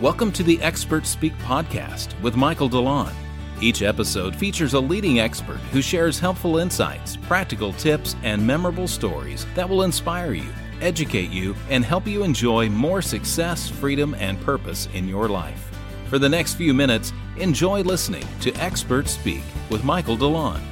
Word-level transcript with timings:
Welcome 0.00 0.32
to 0.32 0.42
the 0.42 0.58
Expert 0.62 1.04
Speak 1.04 1.36
podcast 1.40 2.18
with 2.22 2.34
Michael 2.34 2.70
DeLon. 2.70 3.12
Each 3.60 3.82
episode 3.82 4.34
features 4.34 4.72
a 4.72 4.80
leading 4.80 5.20
expert 5.20 5.58
who 5.72 5.82
shares 5.82 6.18
helpful 6.18 6.56
insights, 6.56 7.18
practical 7.18 7.74
tips, 7.74 8.16
and 8.22 8.46
memorable 8.46 8.88
stories 8.88 9.44
that 9.54 9.68
will 9.68 9.82
inspire 9.82 10.32
you, 10.32 10.48
educate 10.80 11.28
you, 11.28 11.54
and 11.68 11.84
help 11.84 12.06
you 12.06 12.22
enjoy 12.22 12.70
more 12.70 13.02
success, 13.02 13.68
freedom, 13.68 14.14
and 14.14 14.40
purpose 14.40 14.88
in 14.94 15.06
your 15.06 15.28
life. 15.28 15.70
For 16.06 16.18
the 16.18 16.30
next 16.30 16.54
few 16.54 16.72
minutes, 16.72 17.12
enjoy 17.36 17.82
listening 17.82 18.24
to 18.40 18.54
Expert 18.54 19.06
Speak 19.06 19.42
with 19.68 19.84
Michael 19.84 20.16
DeLon. 20.16 20.62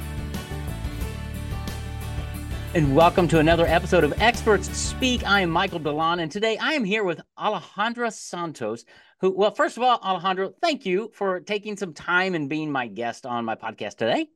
And 2.75 2.95
welcome 2.95 3.27
to 3.29 3.39
another 3.39 3.65
episode 3.65 4.03
of 4.03 4.13
Experts 4.21 4.69
Speak. 4.77 5.25
I 5.27 5.41
am 5.41 5.49
Michael 5.49 5.79
DeLon, 5.79 6.21
and 6.21 6.31
today 6.31 6.55
I 6.55 6.73
am 6.73 6.83
here 6.83 7.03
with 7.03 7.19
Alejandra 7.35 8.13
Santos, 8.13 8.85
who, 9.21 9.31
well, 9.31 9.49
first 9.49 9.75
of 9.75 9.81
all, 9.81 9.99
Alejandra, 10.01 10.53
thank 10.61 10.85
you 10.85 11.09
for 11.15 11.39
taking 11.39 11.77
some 11.77 11.95
time 11.95 12.35
and 12.35 12.47
being 12.47 12.71
my 12.71 12.85
guest 12.85 13.25
on 13.25 13.43
my 13.43 13.55
podcast 13.55 13.95
today. 13.95 14.27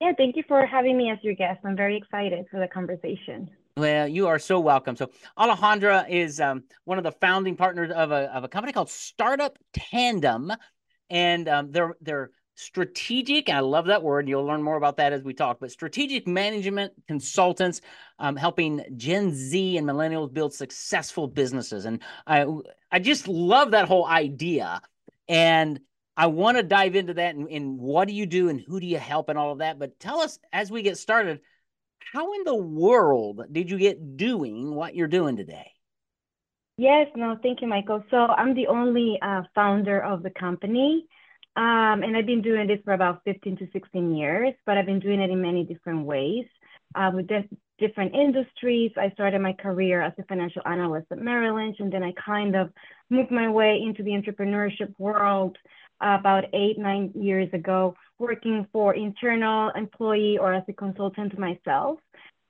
Yeah, 0.00 0.14
thank 0.16 0.34
you 0.34 0.42
for 0.48 0.66
having 0.66 0.96
me 0.98 1.12
as 1.12 1.18
your 1.22 1.34
guest. 1.34 1.60
I'm 1.64 1.76
very 1.76 1.96
excited 1.96 2.46
for 2.50 2.58
the 2.58 2.66
conversation. 2.66 3.48
Well, 3.76 4.08
you 4.08 4.26
are 4.26 4.40
so 4.40 4.58
welcome. 4.58 4.96
So, 4.96 5.12
Alejandra 5.38 6.10
is 6.10 6.40
um, 6.40 6.64
one 6.86 6.98
of 6.98 7.04
the 7.04 7.12
founding 7.12 7.54
partners 7.54 7.92
of 7.92 8.10
a, 8.10 8.34
of 8.34 8.42
a 8.42 8.48
company 8.48 8.72
called 8.72 8.90
Startup 8.90 9.56
Tandem, 9.74 10.50
and 11.08 11.48
um, 11.48 11.70
they're 11.70 11.94
they're 12.00 12.32
strategic 12.60 13.48
i 13.48 13.60
love 13.60 13.86
that 13.86 14.02
word 14.02 14.28
you'll 14.28 14.44
learn 14.44 14.62
more 14.62 14.76
about 14.76 14.98
that 14.98 15.12
as 15.12 15.22
we 15.22 15.32
talk 15.32 15.58
but 15.60 15.70
strategic 15.70 16.26
management 16.26 16.92
consultants 17.08 17.80
um, 18.18 18.36
helping 18.36 18.84
gen 18.96 19.34
z 19.34 19.78
and 19.78 19.86
millennials 19.88 20.32
build 20.32 20.52
successful 20.52 21.26
businesses. 21.26 21.86
And 21.86 22.00
i 22.26 22.46
i 22.92 22.98
just 22.98 23.26
love 23.26 23.70
that 23.70 23.88
whole 23.88 24.06
idea 24.06 24.82
and 25.28 25.80
i 26.16 26.26
want 26.26 26.58
to 26.58 26.62
dive 26.62 26.94
into 26.96 27.14
that 27.14 27.34
and, 27.34 27.48
and 27.48 27.78
what 27.78 28.08
do 28.08 28.14
you 28.14 28.26
do 28.26 28.50
and 28.50 28.60
who 28.60 28.78
do 28.78 28.86
you 28.86 28.98
help 28.98 29.30
and 29.30 29.38
all 29.38 29.52
of 29.52 29.58
that. 29.58 29.78
But 29.78 29.98
tell 29.98 30.20
us 30.20 30.38
as 30.52 30.70
we 30.70 30.82
get 30.82 30.98
started 30.98 31.40
how 32.12 32.34
in 32.34 32.44
the 32.44 32.56
world 32.56 33.42
did 33.50 33.70
you 33.70 33.78
get 33.78 34.16
doing 34.16 34.74
what 34.74 34.94
you're 34.94 35.08
doing 35.08 35.36
today? 35.36 35.72
Yes 36.76 37.08
no 37.16 37.38
thank 37.42 37.62
you 37.62 37.68
michael. 37.68 38.04
So 38.10 38.16
i'm 38.16 38.54
the 38.54 38.66
only 38.66 39.18
uh, 39.22 39.42
founder 39.54 40.02
of 40.02 40.22
the 40.22 40.30
company 40.30 41.06
um, 41.60 42.02
and 42.02 42.16
I've 42.16 42.24
been 42.24 42.40
doing 42.40 42.68
this 42.68 42.78
for 42.86 42.94
about 42.94 43.20
15 43.26 43.58
to 43.58 43.68
16 43.70 44.14
years, 44.16 44.54
but 44.64 44.78
I've 44.78 44.86
been 44.86 44.98
doing 44.98 45.20
it 45.20 45.28
in 45.28 45.42
many 45.42 45.62
different 45.62 46.06
ways 46.06 46.46
uh, 46.94 47.10
with 47.12 47.28
different 47.78 48.14
industries. 48.14 48.92
I 48.96 49.10
started 49.10 49.42
my 49.42 49.52
career 49.52 50.00
as 50.00 50.14
a 50.18 50.24
financial 50.24 50.62
analyst 50.64 51.08
at 51.10 51.18
Merrill 51.18 51.56
Lynch, 51.56 51.76
and 51.78 51.92
then 51.92 52.02
I 52.02 52.14
kind 52.24 52.56
of 52.56 52.70
moved 53.10 53.30
my 53.30 53.46
way 53.50 53.78
into 53.86 54.02
the 54.02 54.12
entrepreneurship 54.12 54.94
world 54.96 55.58
uh, 56.02 56.16
about 56.18 56.44
eight, 56.54 56.78
nine 56.78 57.12
years 57.14 57.50
ago, 57.52 57.94
working 58.18 58.66
for 58.72 58.94
internal 58.94 59.70
employee 59.76 60.38
or 60.38 60.54
as 60.54 60.64
a 60.66 60.72
consultant 60.72 61.38
myself. 61.38 61.98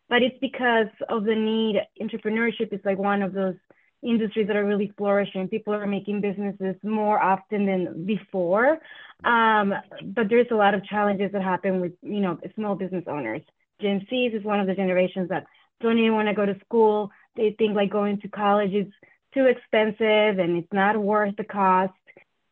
But 0.08 0.22
it's 0.22 0.38
because 0.40 0.86
of 1.08 1.24
the 1.24 1.34
need. 1.34 1.80
Entrepreneurship 2.00 2.72
is 2.72 2.80
like 2.84 2.98
one 2.98 3.22
of 3.22 3.32
those 3.32 3.56
industries 4.02 4.46
that 4.46 4.56
are 4.56 4.64
really 4.64 4.92
flourishing. 4.96 5.48
People 5.48 5.74
are 5.74 5.86
making 5.86 6.20
businesses 6.20 6.76
more 6.82 7.22
often 7.22 7.66
than 7.66 8.06
before. 8.06 8.78
Um, 9.24 9.74
but 10.02 10.28
there's 10.28 10.46
a 10.50 10.54
lot 10.54 10.74
of 10.74 10.84
challenges 10.84 11.32
that 11.32 11.42
happen 11.42 11.80
with, 11.80 11.92
you 12.02 12.20
know, 12.20 12.38
small 12.54 12.74
business 12.74 13.04
owners. 13.06 13.42
Gen 13.80 14.06
Zs 14.10 14.34
is 14.34 14.44
one 14.44 14.60
of 14.60 14.66
the 14.66 14.74
generations 14.74 15.28
that 15.28 15.46
don't 15.80 15.98
even 15.98 16.14
want 16.14 16.28
to 16.28 16.34
go 16.34 16.46
to 16.46 16.58
school. 16.60 17.10
They 17.36 17.54
think 17.58 17.74
like 17.74 17.90
going 17.90 18.20
to 18.20 18.28
college 18.28 18.72
is 18.72 18.86
too 19.34 19.46
expensive 19.46 20.38
and 20.38 20.56
it's 20.56 20.72
not 20.72 20.96
worth 20.96 21.36
the 21.36 21.44
cost. 21.44 21.92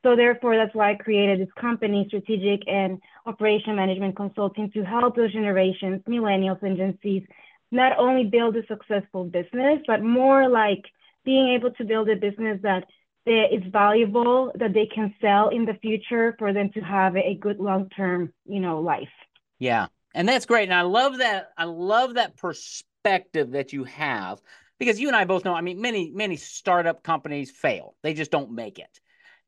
So 0.05 0.15
therefore, 0.15 0.57
that's 0.57 0.75
why 0.75 0.93
I 0.93 0.95
created 0.95 1.41
this 1.41 1.53
company, 1.61 2.05
Strategic 2.09 2.67
and 2.69 3.01
Operation 3.27 3.75
Management 3.75 4.17
Consulting, 4.17 4.71
to 4.73 4.85
help 4.85 5.17
those 5.17 5.33
generations, 5.33 6.03
millennials 6.09 6.63
and 6.63 6.77
Gen 6.77 6.99
Zs, 7.05 7.27
not 7.73 7.99
only 7.99 8.25
build 8.25 8.57
a 8.57 8.67
successful 8.67 9.25
business, 9.25 9.81
but 9.87 10.03
more 10.03 10.49
like 10.49 10.85
being 11.29 11.51
able 11.51 11.71
to 11.73 11.85
build 11.85 12.09
a 12.09 12.17
business 12.17 12.59
that 12.63 12.87
is 13.27 13.63
valuable 13.71 14.51
that 14.55 14.73
they 14.73 14.87
can 14.87 15.15
sell 15.21 15.51
in 15.51 15.67
the 15.67 15.75
future 15.83 16.35
for 16.39 16.55
them 16.55 16.71
to 16.73 16.81
have 16.81 17.15
a 17.19 17.35
good 17.35 17.59
long-term 17.61 18.33
you 18.47 18.61
know 18.61 18.81
life. 18.81 19.17
Yeah. 19.59 19.89
And 20.15 20.27
that's 20.27 20.47
great. 20.47 20.71
And 20.71 20.75
i 20.75 20.81
love 20.81 21.19
that 21.19 21.51
i 21.59 21.65
love 21.65 22.15
that 22.15 22.39
perspective 22.39 23.51
that 23.51 23.75
you 23.75 23.85
have 23.85 24.41
because 24.79 24.99
you 24.99 25.09
and 25.09 25.17
i 25.17 25.27
both 25.27 25.45
know 25.45 25.53
i 25.53 25.61
mean 25.61 25.83
many 25.83 26.11
many 26.11 26.37
startup 26.37 27.03
companies 27.03 27.51
fail. 27.51 27.95
They 28.03 28.15
just 28.15 28.31
don't 28.31 28.53
make 28.53 28.79
it. 28.79 29.01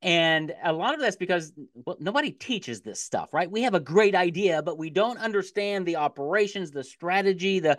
And 0.03 0.55
a 0.63 0.75
lot 0.75 0.93
of 0.93 1.01
that's 1.01 1.17
because 1.17 1.51
well, 1.87 1.97
nobody 1.99 2.31
teaches 2.31 2.83
this 2.83 3.03
stuff 3.03 3.33
right? 3.33 3.51
We 3.51 3.63
have 3.63 3.75
a 3.75 3.81
great 3.81 4.15
idea 4.15 4.63
but 4.63 4.77
we 4.77 4.91
don't 4.91 5.17
understand 5.19 5.87
the 5.87 5.97
operations 5.97 6.73
the 6.73 6.85
strategy 6.85 7.61
the 7.61 7.79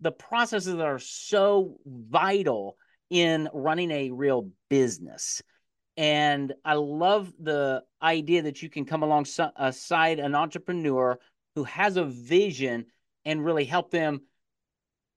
the 0.00 0.12
processes 0.12 0.76
that 0.76 0.86
are 0.86 1.00
so 1.00 1.76
vital 1.84 2.76
in 3.10 3.48
running 3.52 3.90
a 3.90 4.10
real 4.10 4.48
business. 4.68 5.42
And 5.96 6.54
I 6.64 6.74
love 6.74 7.32
the 7.38 7.82
idea 8.00 8.42
that 8.42 8.62
you 8.62 8.70
can 8.70 8.86
come 8.86 9.02
alongside 9.02 10.18
an 10.18 10.34
entrepreneur 10.34 11.18
who 11.54 11.64
has 11.64 11.96
a 11.96 12.04
vision 12.04 12.86
and 13.24 13.44
really 13.44 13.64
help 13.64 13.90
them 13.90 14.22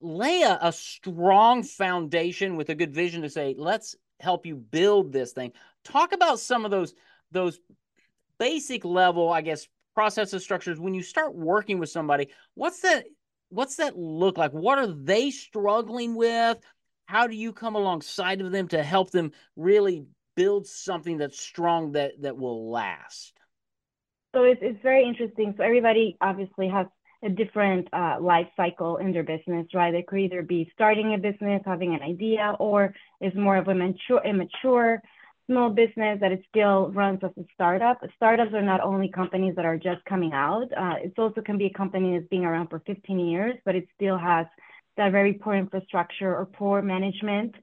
lay 0.02 0.42
a, 0.42 0.60
a, 0.62 0.74
strong 0.74 1.64
foundation 1.64 2.58
with 2.58 2.70
a 2.70 2.76
good 2.76 2.94
vision 2.94 3.22
to 3.22 3.30
say, 3.30 3.56
let's 3.58 3.96
help 4.20 4.46
you 4.46 4.56
build 4.56 5.14
this 5.14 5.32
thing. 5.32 5.54
Talk 5.86 6.12
about 6.12 6.40
some 6.40 6.66
of 6.66 6.72
those 6.72 6.94
those 7.32 7.60
basic 8.38 8.84
level, 8.84 9.32
I 9.32 9.42
guess, 9.42 9.68
processes 9.96 10.44
structures. 10.44 10.80
When 10.80 10.94
you 10.94 11.02
start 11.02 11.34
working 11.34 11.80
with 11.80 11.90
somebody, 11.90 12.30
what's 12.56 12.82
that 12.82 13.06
what's 13.50 13.78
that 13.78 13.98
look 13.98 14.38
like? 14.38 14.52
What 14.52 14.80
are 14.80 14.88
they 14.88 15.32
struggling 15.32 16.16
with? 16.16 16.58
How 17.14 17.28
do 17.28 17.36
you 17.36 17.54
come 17.54 17.76
alongside 17.76 18.42
of 18.42 18.52
them 18.52 18.68
to 18.68 18.82
help 18.82 19.12
them 19.12 19.32
really 19.56 20.04
build 20.36 20.66
something 20.66 21.20
that's 21.20 21.40
strong 21.40 21.92
that 21.92 22.20
that 22.24 22.36
will 22.36 22.72
last? 22.72 23.40
So 24.34 24.42
it's, 24.46 24.60
it's 24.64 24.82
very 24.82 25.08
interesting. 25.08 25.54
So 25.56 25.64
everybody 25.64 26.18
obviously 26.22 26.68
has 26.70 26.88
a 27.24 27.30
different 27.30 27.88
uh, 27.94 28.18
life 28.20 28.48
cycle 28.58 28.98
in 28.98 29.12
their 29.14 29.22
business 29.22 29.68
right? 29.76 29.92
They 29.92 30.02
could 30.02 30.22
either 30.22 30.42
be 30.42 30.72
starting 30.74 31.14
a 31.14 31.20
business 31.20 31.62
having 31.68 31.94
an 31.94 32.02
idea 32.02 32.56
or 32.58 32.96
is 33.22 33.32
more 33.36 33.58
of 33.58 33.68
a 33.68 33.76
mature 33.76 34.22
immature 34.26 35.00
small 35.46 35.70
business 35.70 36.18
that 36.20 36.32
it 36.32 36.42
still 36.50 36.90
runs 36.94 37.20
as 37.22 37.32
a 37.38 37.46
startup. 37.54 38.02
Startups 38.16 38.54
are 38.56 38.62
not 38.64 38.82
only 38.82 39.10
companies 39.10 39.54
that 39.56 39.66
are 39.66 39.78
just 39.78 40.04
coming 40.06 40.32
out. 40.34 40.68
Uh, 40.76 40.96
it 41.04 41.14
also 41.20 41.42
can 41.42 41.58
be 41.60 41.66
a 41.66 41.78
company 41.78 42.18
that's 42.18 42.30
been 42.30 42.46
around 42.46 42.70
for 42.70 42.82
15 42.88 43.20
years 43.20 43.54
but 43.66 43.76
it 43.76 43.88
still 43.96 44.18
has 44.18 44.48
that 44.98 45.12
very 45.12 45.34
poor 45.34 45.56
infrastructure 45.56 46.36
or 46.36 46.46
poor 46.46 46.82
management 46.82 47.56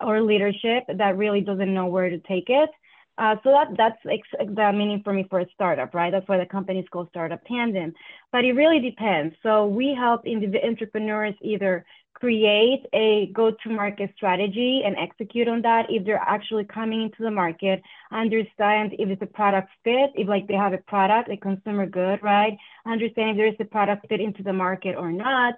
or 0.00 0.22
leadership 0.22 0.84
that 0.88 1.16
really 1.16 1.40
doesn't 1.40 1.72
know 1.72 1.86
where 1.86 2.10
to 2.10 2.18
take 2.20 2.48
it. 2.48 2.70
Uh, 3.16 3.36
so 3.44 3.50
that 3.50 3.68
that's 3.76 3.98
ex- 4.10 4.48
the 4.54 4.72
meaning 4.72 5.00
for 5.04 5.12
me 5.12 5.24
for 5.30 5.38
a 5.38 5.46
startup, 5.54 5.94
right? 5.94 6.10
That's 6.10 6.26
why 6.28 6.38
the 6.38 6.46
company 6.46 6.80
is 6.80 6.86
called 6.90 7.08
Startup 7.10 7.40
Tandem. 7.46 7.94
But 8.32 8.44
it 8.44 8.54
really 8.54 8.80
depends. 8.80 9.36
So 9.42 9.66
we 9.66 9.94
help 9.94 10.24
indiv- 10.24 10.64
entrepreneurs 10.64 11.34
either 11.40 11.84
create 12.14 12.86
a 12.92 13.26
go-to-market 13.34 14.10
strategy 14.16 14.82
and 14.84 14.96
execute 14.96 15.46
on 15.46 15.62
that 15.62 15.86
if 15.90 16.04
they're 16.04 16.16
actually 16.16 16.64
coming 16.64 17.02
into 17.02 17.22
the 17.22 17.30
market, 17.30 17.82
understand 18.12 18.94
if 18.98 19.08
it's 19.10 19.22
a 19.22 19.26
product 19.26 19.68
fit, 19.84 20.10
if 20.14 20.26
like 20.26 20.48
they 20.48 20.54
have 20.54 20.72
a 20.72 20.78
product, 20.78 21.28
a 21.30 21.36
consumer 21.36 21.86
good, 21.86 22.20
right? 22.22 22.56
Understand 22.86 23.30
if 23.30 23.36
there 23.36 23.46
is 23.46 23.54
a 23.60 23.64
product 23.64 24.08
fit 24.08 24.20
into 24.20 24.42
the 24.42 24.52
market 24.52 24.96
or 24.96 25.12
not 25.12 25.54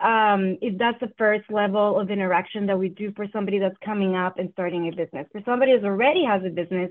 um, 0.00 0.58
if 0.60 0.76
that's 0.78 0.98
the 1.00 1.12
first 1.16 1.50
level 1.50 1.98
of 2.00 2.10
interaction 2.10 2.66
that 2.66 2.78
we 2.78 2.88
do 2.88 3.12
for 3.14 3.26
somebody 3.32 3.58
that's 3.58 3.76
coming 3.84 4.16
up 4.16 4.38
and 4.38 4.50
starting 4.52 4.88
a 4.88 4.90
business. 4.90 5.26
For 5.32 5.40
somebody 5.44 5.72
who 5.72 5.84
already 5.86 6.24
has 6.24 6.42
a 6.44 6.50
business, 6.50 6.90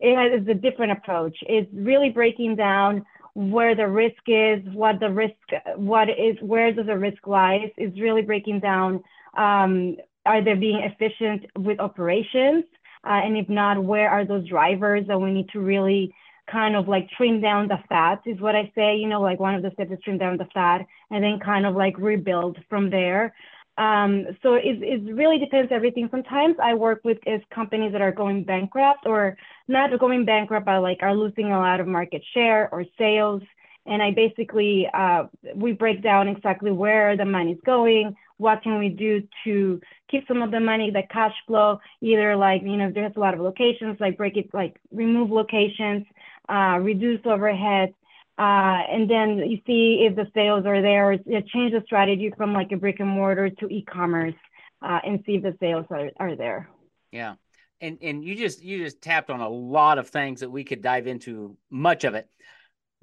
it 0.00 0.42
is 0.42 0.46
a 0.48 0.54
different 0.54 0.92
approach. 0.92 1.36
It's 1.42 1.70
really 1.72 2.10
breaking 2.10 2.56
down 2.56 3.06
where 3.34 3.74
the 3.74 3.88
risk 3.88 4.22
is, 4.26 4.60
what 4.72 5.00
the 5.00 5.10
risk, 5.10 5.34
what 5.76 6.08
is, 6.10 6.36
where 6.40 6.72
does 6.72 6.86
the 6.86 6.98
risk 6.98 7.26
lies. 7.26 7.70
Is 7.78 7.98
really 7.98 8.22
breaking 8.22 8.60
down. 8.60 9.02
Um, 9.36 9.96
are 10.26 10.42
they 10.42 10.54
being 10.54 10.80
efficient 10.80 11.46
with 11.56 11.80
operations? 11.80 12.64
Uh, 13.04 13.20
and 13.24 13.36
if 13.36 13.48
not, 13.48 13.82
where 13.82 14.08
are 14.08 14.24
those 14.24 14.48
drivers 14.48 15.06
that 15.08 15.18
we 15.18 15.32
need 15.32 15.48
to 15.50 15.60
really 15.60 16.14
kind 16.50 16.76
of 16.76 16.88
like 16.88 17.08
trim 17.16 17.40
down 17.40 17.68
the 17.68 17.78
fat 17.88 18.20
is 18.26 18.40
what 18.40 18.54
I 18.54 18.70
say, 18.74 18.96
you 18.96 19.08
know, 19.08 19.20
like 19.20 19.40
one 19.40 19.54
of 19.54 19.62
the 19.62 19.70
steps 19.72 19.92
is 19.92 19.98
trim 20.04 20.18
down 20.18 20.36
the 20.36 20.48
fat 20.52 20.86
and 21.10 21.24
then 21.24 21.38
kind 21.40 21.66
of 21.66 21.74
like 21.74 21.96
rebuild 21.98 22.58
from 22.68 22.90
there. 22.90 23.34
Um, 23.76 24.26
so 24.42 24.54
it, 24.54 24.82
it 24.82 25.14
really 25.14 25.38
depends 25.38 25.72
everything. 25.72 26.08
Sometimes 26.10 26.56
I 26.62 26.74
work 26.74 27.00
with 27.02 27.18
is 27.26 27.40
companies 27.52 27.92
that 27.92 28.00
are 28.00 28.12
going 28.12 28.44
bankrupt 28.44 29.06
or 29.06 29.36
not 29.66 29.98
going 29.98 30.24
bankrupt, 30.24 30.66
but 30.66 30.80
like 30.80 30.98
are 31.02 31.14
losing 31.14 31.50
a 31.50 31.58
lot 31.58 31.80
of 31.80 31.86
market 31.86 32.22
share 32.34 32.68
or 32.72 32.84
sales. 32.96 33.42
And 33.86 34.02
I 34.02 34.12
basically, 34.12 34.88
uh, 34.94 35.24
we 35.54 35.72
break 35.72 36.02
down 36.02 36.28
exactly 36.28 36.70
where 36.70 37.16
the 37.16 37.24
money's 37.24 37.58
going, 37.66 38.16
what 38.38 38.62
can 38.62 38.78
we 38.78 38.88
do 38.88 39.22
to 39.44 39.80
keep 40.10 40.26
some 40.26 40.42
of 40.42 40.50
the 40.50 40.60
money, 40.60 40.90
the 40.90 41.02
cash 41.10 41.34
flow, 41.46 41.80
either 42.00 42.34
like, 42.36 42.62
you 42.62 42.76
know, 42.76 42.90
there's 42.92 43.12
a 43.16 43.20
lot 43.20 43.34
of 43.34 43.40
locations, 43.40 43.98
like 44.00 44.16
break 44.16 44.36
it, 44.36 44.52
like 44.54 44.80
remove 44.90 45.30
locations, 45.30 46.06
uh, 46.48 46.78
reduce 46.80 47.20
overhead, 47.24 47.94
uh, 48.38 48.82
and 48.90 49.08
then 49.08 49.38
you 49.38 49.58
see 49.66 50.06
if 50.08 50.16
the 50.16 50.26
sales 50.34 50.66
are 50.66 50.82
there, 50.82 51.16
change 51.16 51.72
the 51.72 51.82
strategy 51.84 52.32
from 52.36 52.52
like 52.52 52.72
a 52.72 52.76
brick 52.76 53.00
and 53.00 53.08
mortar 53.08 53.50
to 53.50 53.68
e-commerce, 53.68 54.34
uh, 54.82 54.98
and 55.04 55.22
see 55.24 55.36
if 55.36 55.42
the 55.42 55.56
sales 55.60 55.86
are, 55.90 56.10
are 56.18 56.36
there. 56.36 56.68
Yeah. 57.12 57.34
And, 57.80 57.98
and 58.00 58.24
you 58.24 58.34
just 58.34 58.62
you 58.62 58.78
just 58.78 59.02
tapped 59.02 59.30
on 59.30 59.40
a 59.40 59.48
lot 59.48 59.98
of 59.98 60.08
things 60.08 60.40
that 60.40 60.50
we 60.50 60.64
could 60.64 60.80
dive 60.80 61.06
into 61.06 61.56
much 61.70 62.04
of 62.04 62.14
it 62.14 62.28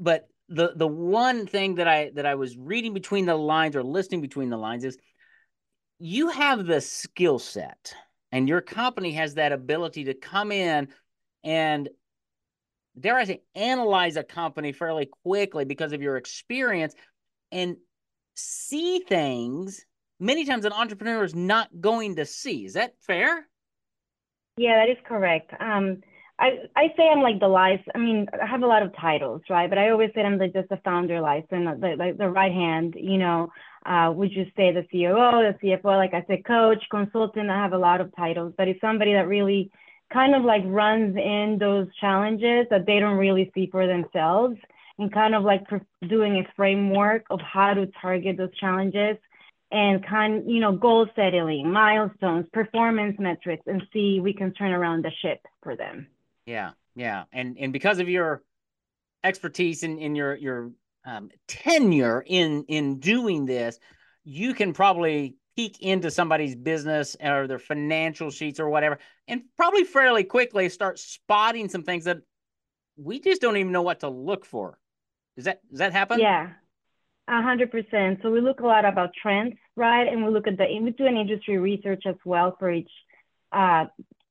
but 0.01 0.27
the 0.49 0.73
the 0.75 0.87
one 0.87 1.47
thing 1.47 1.75
that 1.75 1.87
I 1.87 2.11
that 2.15 2.25
I 2.25 2.35
was 2.35 2.57
reading 2.57 2.93
between 2.93 3.25
the 3.25 3.35
lines 3.35 3.75
or 3.75 3.83
listening 3.83 4.19
between 4.19 4.49
the 4.49 4.57
lines 4.57 4.83
is 4.83 4.97
you 5.99 6.29
have 6.29 6.65
the 6.65 6.81
skill 6.81 7.39
set 7.39 7.93
and 8.31 8.49
your 8.49 8.59
company 8.59 9.13
has 9.13 9.35
that 9.35 9.53
ability 9.53 10.05
to 10.05 10.13
come 10.13 10.51
in 10.51 10.89
and 11.43 11.87
dare 12.99 13.17
I 13.17 13.25
say 13.25 13.41
analyze 13.55 14.17
a 14.17 14.23
company 14.23 14.71
fairly 14.71 15.09
quickly 15.23 15.65
because 15.65 15.93
of 15.93 16.01
your 16.01 16.17
experience 16.17 16.93
and 17.51 17.77
see 18.35 18.99
things 18.99 19.85
many 20.19 20.45
times 20.45 20.65
an 20.65 20.73
entrepreneur 20.73 21.23
is 21.23 21.35
not 21.35 21.69
going 21.79 22.15
to 22.17 22.25
see. 22.25 22.65
Is 22.65 22.73
that 22.73 22.93
fair? 23.01 23.47
Yeah, 24.57 24.85
that 24.85 24.91
is 24.91 24.97
correct. 25.05 25.51
Um, 25.59 26.01
I, 26.39 26.59
I 26.75 26.87
say 26.97 27.07
I'm 27.07 27.21
like 27.21 27.39
the 27.39 27.47
life. 27.47 27.81
I 27.93 27.97
mean, 27.97 28.27
I 28.41 28.45
have 28.45 28.63
a 28.63 28.67
lot 28.67 28.83
of 28.83 28.95
titles, 28.95 29.41
right? 29.49 29.69
But 29.69 29.77
I 29.77 29.89
always 29.89 30.09
say 30.15 30.21
I'm 30.21 30.39
just 30.39 30.69
the 30.69 30.79
founder 30.83 31.17
and 31.17 31.67
the, 31.67 31.95
the, 31.97 32.15
the 32.17 32.29
right 32.29 32.51
hand, 32.51 32.95
you 32.97 33.17
know, 33.17 33.49
uh, 33.85 34.11
would 34.15 34.31
you 34.31 34.45
say 34.55 34.71
the 34.71 34.85
COO, 34.91 35.53
the 35.53 35.55
CFO, 35.61 35.97
like 35.97 36.13
I 36.13 36.23
said, 36.27 36.45
coach, 36.45 36.83
consultant, 36.89 37.49
I 37.49 37.57
have 37.57 37.73
a 37.73 37.77
lot 37.77 38.01
of 38.01 38.15
titles, 38.15 38.53
but 38.57 38.67
it's 38.67 38.81
somebody 38.81 39.13
that 39.13 39.27
really 39.27 39.71
kind 40.11 40.35
of 40.35 40.43
like 40.43 40.63
runs 40.65 41.15
in 41.15 41.57
those 41.59 41.87
challenges 41.99 42.67
that 42.69 42.85
they 42.85 42.99
don't 42.99 43.17
really 43.17 43.51
see 43.53 43.67
for 43.71 43.87
themselves 43.87 44.57
and 44.97 45.11
kind 45.11 45.33
of 45.33 45.43
like 45.43 45.63
doing 46.07 46.37
a 46.37 46.51
framework 46.55 47.25
of 47.29 47.39
how 47.41 47.73
to 47.73 47.87
target 48.01 48.37
those 48.37 48.55
challenges 48.59 49.17
and 49.71 50.05
kind 50.05 50.49
you 50.49 50.59
know 50.59 50.73
goal 50.73 51.07
setting 51.15 51.71
milestones 51.71 52.45
performance 52.51 53.15
metrics 53.19 53.63
and 53.67 53.81
see 53.93 54.19
we 54.19 54.33
can 54.33 54.53
turn 54.53 54.71
around 54.71 55.03
the 55.03 55.11
ship 55.21 55.39
for 55.63 55.75
them. 55.75 56.07
Yeah, 56.45 56.71
yeah, 56.95 57.23
and 57.31 57.57
and 57.57 57.71
because 57.71 57.99
of 57.99 58.09
your 58.09 58.43
expertise 59.23 59.83
in 59.83 59.97
in 59.97 60.15
your 60.15 60.35
your 60.35 60.71
um, 61.05 61.29
tenure 61.47 62.23
in 62.25 62.65
in 62.67 62.99
doing 62.99 63.45
this, 63.45 63.79
you 64.23 64.53
can 64.53 64.73
probably 64.73 65.35
peek 65.55 65.81
into 65.81 66.11
somebody's 66.11 66.55
business 66.55 67.15
or 67.23 67.47
their 67.47 67.59
financial 67.59 68.31
sheets 68.31 68.59
or 68.59 68.69
whatever, 68.69 68.99
and 69.27 69.43
probably 69.57 69.83
fairly 69.83 70.23
quickly 70.23 70.69
start 70.69 70.99
spotting 70.99 71.69
some 71.69 71.83
things 71.83 72.05
that 72.05 72.19
we 72.97 73.19
just 73.19 73.41
don't 73.41 73.57
even 73.57 73.71
know 73.71 73.81
what 73.81 74.01
to 74.01 74.09
look 74.09 74.45
for. 74.45 74.79
Does 75.35 75.45
that 75.45 75.61
does 75.69 75.79
that 75.79 75.93
happen? 75.93 76.19
Yeah, 76.19 76.49
a 77.27 77.41
hundred 77.41 77.71
percent. 77.71 78.19
So 78.21 78.31
we 78.31 78.41
look 78.41 78.59
a 78.59 78.67
lot 78.67 78.85
about 78.85 79.11
trends, 79.21 79.55
right? 79.75 80.07
And 80.07 80.25
we 80.25 80.31
look 80.31 80.47
at 80.47 80.57
the 80.57 80.65
we 80.81 80.91
do 80.91 81.05
an 81.05 81.17
industry 81.17 81.57
research 81.57 82.03
as 82.05 82.15
well 82.25 82.55
for 82.59 82.71
each 82.71 82.89
uh, 83.51 83.85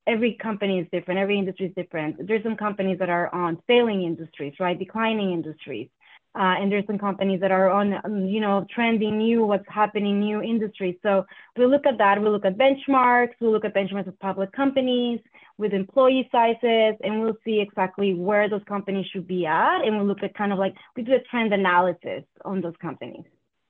every 0.06 0.34
company 0.34 0.78
is 0.80 0.86
different, 0.92 1.20
every 1.20 1.38
industry 1.38 1.66
is 1.66 1.74
different. 1.74 2.26
There's 2.26 2.42
some 2.42 2.56
companies 2.56 2.98
that 2.98 3.10
are 3.10 3.32
on 3.34 3.58
failing 3.66 4.02
industries, 4.02 4.54
right? 4.58 4.78
Declining 4.78 5.32
industries. 5.32 5.88
Uh, 6.38 6.54
and 6.60 6.70
there's 6.70 6.86
some 6.86 6.98
companies 6.98 7.40
that 7.40 7.50
are 7.50 7.70
on, 7.70 7.94
um, 8.04 8.24
you 8.26 8.40
know, 8.40 8.64
trending 8.72 9.18
new, 9.18 9.44
what's 9.44 9.64
happening, 9.68 10.20
new 10.20 10.40
industries. 10.40 10.94
So 11.02 11.24
we 11.56 11.66
look 11.66 11.86
at 11.86 11.98
that. 11.98 12.20
We 12.20 12.28
look 12.28 12.44
at 12.44 12.56
benchmarks. 12.56 13.34
We 13.40 13.48
look 13.48 13.64
at 13.64 13.74
benchmarks 13.74 14.06
of 14.06 14.18
public 14.20 14.52
companies 14.52 15.20
with 15.58 15.72
employee 15.72 16.28
sizes, 16.30 16.94
and 17.02 17.20
we'll 17.20 17.36
see 17.44 17.60
exactly 17.60 18.14
where 18.14 18.48
those 18.48 18.62
companies 18.68 19.06
should 19.12 19.26
be 19.26 19.44
at. 19.44 19.84
And 19.84 19.98
we 19.98 20.06
look 20.06 20.22
at 20.22 20.34
kind 20.34 20.52
of 20.52 20.58
like 20.58 20.74
we 20.96 21.02
do 21.02 21.14
a 21.14 21.20
trend 21.30 21.52
analysis 21.52 22.22
on 22.44 22.60
those 22.60 22.76
companies. 22.80 23.24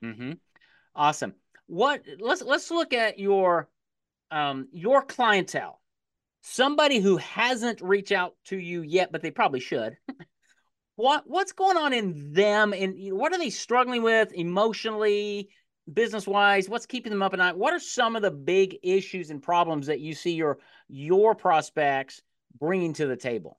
Mm-hmm. 0.04 0.32
Awesome. 0.94 1.34
What? 1.66 2.02
Let's 2.18 2.42
let's 2.42 2.70
look 2.70 2.92
at 2.92 3.18
your 3.18 3.68
um, 4.30 4.68
your 4.70 5.02
clientele 5.02 5.80
somebody 6.42 6.98
who 7.00 7.16
hasn't 7.18 7.80
reached 7.80 8.12
out 8.12 8.34
to 8.46 8.58
you 8.58 8.82
yet, 8.82 9.12
but 9.12 9.22
they 9.22 9.30
probably 9.30 9.60
should. 9.60 9.96
what 11.00 11.24
what's 11.26 11.52
going 11.52 11.76
on 11.76 11.92
in 11.92 12.32
them 12.32 12.72
and 12.72 12.96
what 13.12 13.32
are 13.32 13.38
they 13.38 13.50
struggling 13.50 14.02
with 14.02 14.32
emotionally, 14.32 15.50
business 15.92 16.26
wise? 16.26 16.68
What's 16.68 16.86
keeping 16.86 17.10
them 17.10 17.22
up 17.22 17.32
at 17.32 17.38
night? 17.38 17.56
What 17.56 17.72
are 17.72 17.80
some 17.80 18.16
of 18.16 18.22
the 18.22 18.30
big 18.30 18.78
issues 18.82 19.30
and 19.30 19.42
problems 19.42 19.86
that 19.86 20.00
you 20.00 20.14
see 20.14 20.32
your 20.32 20.58
your 20.88 21.34
prospects 21.34 22.22
bringing 22.58 22.92
to 22.94 23.06
the 23.06 23.16
table? 23.16 23.58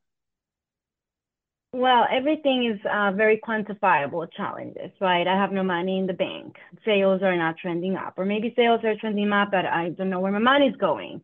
Well, 1.73 2.05
everything 2.11 2.65
is 2.65 2.79
uh, 2.85 3.13
very 3.13 3.39
quantifiable 3.39 4.27
challenges, 4.35 4.91
right? 4.99 5.25
I 5.25 5.35
have 5.37 5.53
no 5.53 5.63
money 5.63 5.99
in 5.99 6.05
the 6.05 6.13
bank. 6.13 6.57
Sales 6.83 7.21
are 7.23 7.37
not 7.37 7.55
trending 7.57 7.95
up, 7.95 8.15
or 8.17 8.25
maybe 8.25 8.53
sales 8.57 8.81
are 8.83 8.95
trending 8.97 9.31
up, 9.31 9.51
but 9.51 9.65
I 9.65 9.89
don't 9.89 10.09
know 10.09 10.19
where 10.19 10.33
my 10.33 10.39
money's 10.39 10.75
going 10.75 11.21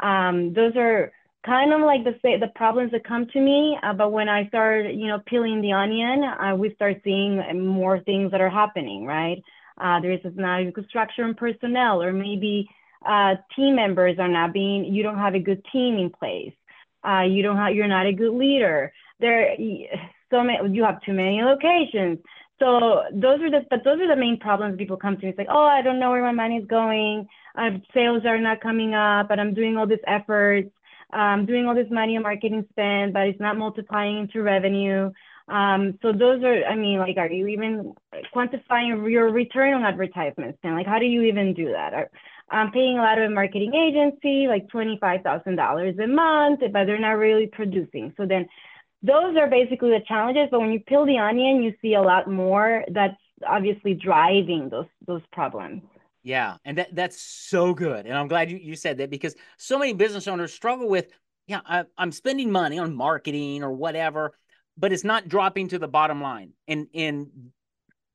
um, 0.00 0.52
those 0.52 0.72
are 0.76 1.12
kind 1.46 1.72
of 1.72 1.80
like 1.80 2.04
the 2.04 2.12
the 2.22 2.50
problems 2.54 2.90
that 2.92 3.04
come 3.04 3.26
to 3.28 3.40
me. 3.40 3.78
Uh, 3.82 3.92
but 3.92 4.10
when 4.10 4.28
I 4.28 4.48
start, 4.48 4.86
you 4.92 5.06
know, 5.06 5.20
peeling 5.26 5.62
the 5.62 5.72
onion, 5.72 6.24
uh, 6.24 6.54
we 6.56 6.74
start 6.74 7.00
seeing 7.04 7.40
more 7.66 8.00
things 8.00 8.32
that 8.32 8.40
are 8.40 8.50
happening, 8.50 9.06
right? 9.06 9.42
Uh, 9.78 10.00
there 10.00 10.12
is 10.12 10.20
not 10.34 10.60
a 10.60 10.70
good 10.70 10.86
structure 10.88 11.22
and 11.22 11.36
personnel, 11.36 12.02
or 12.02 12.12
maybe 12.12 12.68
uh, 13.06 13.34
team 13.54 13.76
members 13.76 14.18
are 14.18 14.28
not 14.28 14.52
being. 14.52 14.84
You 14.84 15.02
don't 15.02 15.18
have 15.18 15.34
a 15.34 15.38
good 15.38 15.62
team 15.72 15.96
in 15.96 16.10
place. 16.10 16.54
Uh, 17.06 17.22
you 17.22 17.42
don't 17.42 17.56
have. 17.56 17.74
You're 17.74 17.86
not 17.86 18.06
a 18.06 18.12
good 18.12 18.32
leader. 18.32 18.92
There, 19.20 19.56
so 20.30 20.42
many. 20.42 20.74
You 20.74 20.84
have 20.84 21.00
too 21.02 21.12
many 21.12 21.42
locations. 21.42 22.18
So 22.58 23.02
those 23.12 23.40
are 23.42 23.50
the. 23.50 23.60
But 23.70 23.84
those 23.84 24.00
are 24.00 24.08
the 24.08 24.20
main 24.20 24.38
problems 24.40 24.78
people 24.78 24.96
come 24.96 25.16
to 25.16 25.22
me. 25.22 25.30
It's 25.30 25.38
like, 25.38 25.48
oh, 25.50 25.66
I 25.66 25.82
don't 25.82 26.00
know 26.00 26.10
where 26.10 26.22
my 26.22 26.32
money 26.32 26.56
is 26.56 26.66
going. 26.66 27.28
I've, 27.54 27.80
sales 27.94 28.24
are 28.26 28.40
not 28.40 28.60
coming 28.60 28.94
up, 28.94 29.28
but 29.28 29.38
I'm 29.38 29.54
doing 29.54 29.76
all 29.76 29.86
this 29.86 30.00
efforts. 30.06 30.70
I'm 31.12 31.46
doing 31.46 31.66
all 31.66 31.74
this 31.74 31.90
money 31.90 32.16
on 32.16 32.22
marketing 32.22 32.66
spend, 32.70 33.12
but 33.12 33.28
it's 33.28 33.40
not 33.40 33.56
multiplying 33.56 34.18
into 34.18 34.42
revenue. 34.42 35.10
Um, 35.48 35.98
so 36.02 36.12
those 36.12 36.42
are, 36.42 36.64
I 36.64 36.74
mean, 36.74 36.98
like, 36.98 37.16
are 37.16 37.30
you 37.30 37.46
even 37.46 37.94
quantifying 38.34 39.10
your 39.10 39.30
return 39.30 39.74
on 39.74 39.84
advertisements? 39.84 40.58
And 40.64 40.74
like, 40.74 40.86
how 40.86 40.98
do 40.98 41.06
you 41.06 41.22
even 41.22 41.54
do 41.54 41.72
that? 41.72 42.10
I'm 42.50 42.70
paying 42.72 42.98
a 42.98 43.02
lot 43.02 43.18
of 43.18 43.30
a 43.30 43.34
marketing 43.34 43.74
agency, 43.74 44.46
like 44.48 44.66
$25,000 44.68 46.02
a 46.02 46.06
month, 46.06 46.60
but 46.60 46.84
they're 46.86 46.98
not 46.98 47.18
really 47.18 47.46
producing. 47.46 48.12
So 48.16 48.26
then 48.26 48.48
those 49.02 49.36
are 49.36 49.48
basically 49.48 49.90
the 49.90 50.04
challenges. 50.06 50.48
But 50.50 50.60
when 50.60 50.72
you 50.72 50.80
peel 50.80 51.06
the 51.06 51.18
onion, 51.18 51.62
you 51.62 51.74
see 51.80 51.94
a 51.94 52.02
lot 52.02 52.28
more 52.30 52.84
that's 52.92 53.16
obviously 53.46 53.94
driving 53.94 54.68
those, 54.68 54.86
those 55.06 55.22
problems. 55.32 55.82
Yeah, 56.26 56.56
and 56.64 56.78
that 56.78 56.92
that's 56.92 57.20
so 57.20 57.72
good, 57.72 58.04
and 58.04 58.12
I'm 58.18 58.26
glad 58.26 58.50
you, 58.50 58.58
you 58.58 58.74
said 58.74 58.98
that 58.98 59.10
because 59.10 59.36
so 59.58 59.78
many 59.78 59.92
business 59.92 60.26
owners 60.26 60.52
struggle 60.52 60.88
with, 60.88 61.06
yeah, 61.46 61.60
I, 61.64 61.84
I'm 61.96 62.10
spending 62.10 62.50
money 62.50 62.80
on 62.80 62.96
marketing 62.96 63.62
or 63.62 63.70
whatever, 63.70 64.36
but 64.76 64.92
it's 64.92 65.04
not 65.04 65.28
dropping 65.28 65.68
to 65.68 65.78
the 65.78 65.86
bottom 65.86 66.20
line, 66.20 66.50
and 66.66 66.88
and 66.92 67.28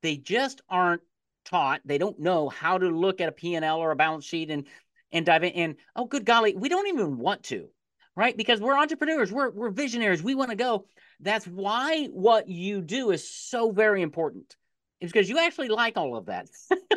they 0.02 0.18
just 0.18 0.60
aren't 0.68 1.00
taught. 1.46 1.80
They 1.86 1.96
don't 1.96 2.18
know 2.18 2.50
how 2.50 2.76
to 2.76 2.90
look 2.90 3.22
at 3.22 3.30
a 3.30 3.32
P&L 3.32 3.78
or 3.78 3.92
a 3.92 3.96
balance 3.96 4.26
sheet 4.26 4.50
and 4.50 4.66
and 5.10 5.24
dive 5.24 5.44
in. 5.44 5.52
And 5.52 5.76
oh, 5.96 6.04
good 6.04 6.26
golly, 6.26 6.54
we 6.54 6.68
don't 6.68 6.88
even 6.88 7.16
want 7.16 7.44
to, 7.44 7.70
right? 8.14 8.36
Because 8.36 8.60
we're 8.60 8.76
entrepreneurs, 8.76 9.32
we're 9.32 9.48
we're 9.52 9.70
visionaries, 9.70 10.22
we 10.22 10.34
want 10.34 10.50
to 10.50 10.56
go. 10.56 10.84
That's 11.20 11.46
why 11.46 12.08
what 12.08 12.46
you 12.46 12.82
do 12.82 13.10
is 13.10 13.26
so 13.26 13.70
very 13.70 14.02
important. 14.02 14.54
It's 15.00 15.10
because 15.10 15.30
you 15.30 15.38
actually 15.38 15.68
like 15.68 15.96
all 15.96 16.14
of 16.14 16.26
that. 16.26 16.50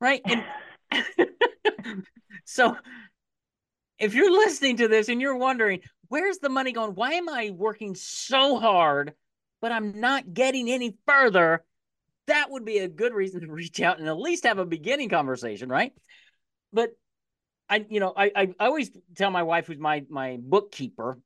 right? 0.00 0.20
And 0.24 0.44
so 2.44 2.76
if 3.98 4.14
you're 4.14 4.30
listening 4.30 4.76
to 4.78 4.88
this 4.88 5.08
and 5.08 5.20
you're 5.20 5.36
wondering, 5.36 5.80
where's 6.08 6.38
the 6.38 6.48
money 6.48 6.72
going? 6.72 6.94
Why 6.94 7.14
am 7.14 7.28
I 7.28 7.50
working 7.50 7.94
so 7.94 8.58
hard, 8.58 9.14
but 9.60 9.72
I'm 9.72 10.00
not 10.00 10.32
getting 10.32 10.70
any 10.70 10.96
further? 11.06 11.64
That 12.26 12.50
would 12.50 12.64
be 12.64 12.78
a 12.78 12.88
good 12.88 13.14
reason 13.14 13.40
to 13.42 13.52
reach 13.52 13.80
out 13.80 13.98
and 13.98 14.08
at 14.08 14.18
least 14.18 14.44
have 14.44 14.58
a 14.58 14.66
beginning 14.66 15.08
conversation, 15.08 15.68
right? 15.68 15.92
But 16.72 16.90
I, 17.68 17.86
you 17.88 18.00
know, 18.00 18.12
I, 18.16 18.30
I 18.34 18.54
always 18.60 18.90
tell 19.16 19.30
my 19.30 19.42
wife, 19.42 19.66
who's 19.66 19.78
my 19.78 20.04
my 20.08 20.38
bookkeeper, 20.40 21.18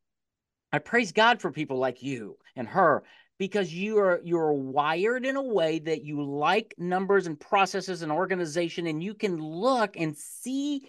I 0.73 0.79
praise 0.79 1.13
God 1.13 1.41
for 1.41 1.51
people 1.51 1.79
like 1.79 2.03
you 2.03 2.37
and 2.57 2.69
her 2.69 3.03
because 3.41 3.73
you 3.73 3.99
are 3.99 4.21
you're 4.23 4.53
wired 4.53 5.25
in 5.25 5.35
a 5.35 5.43
way 5.43 5.79
that 5.79 6.05
you 6.05 6.23
like 6.23 6.75
numbers 6.77 7.27
and 7.27 7.41
processes 7.41 8.03
and 8.03 8.13
organization 8.13 8.87
and 8.87 9.03
you 9.03 9.15
can 9.15 9.39
look 9.39 9.97
and 9.97 10.15
see 10.15 10.83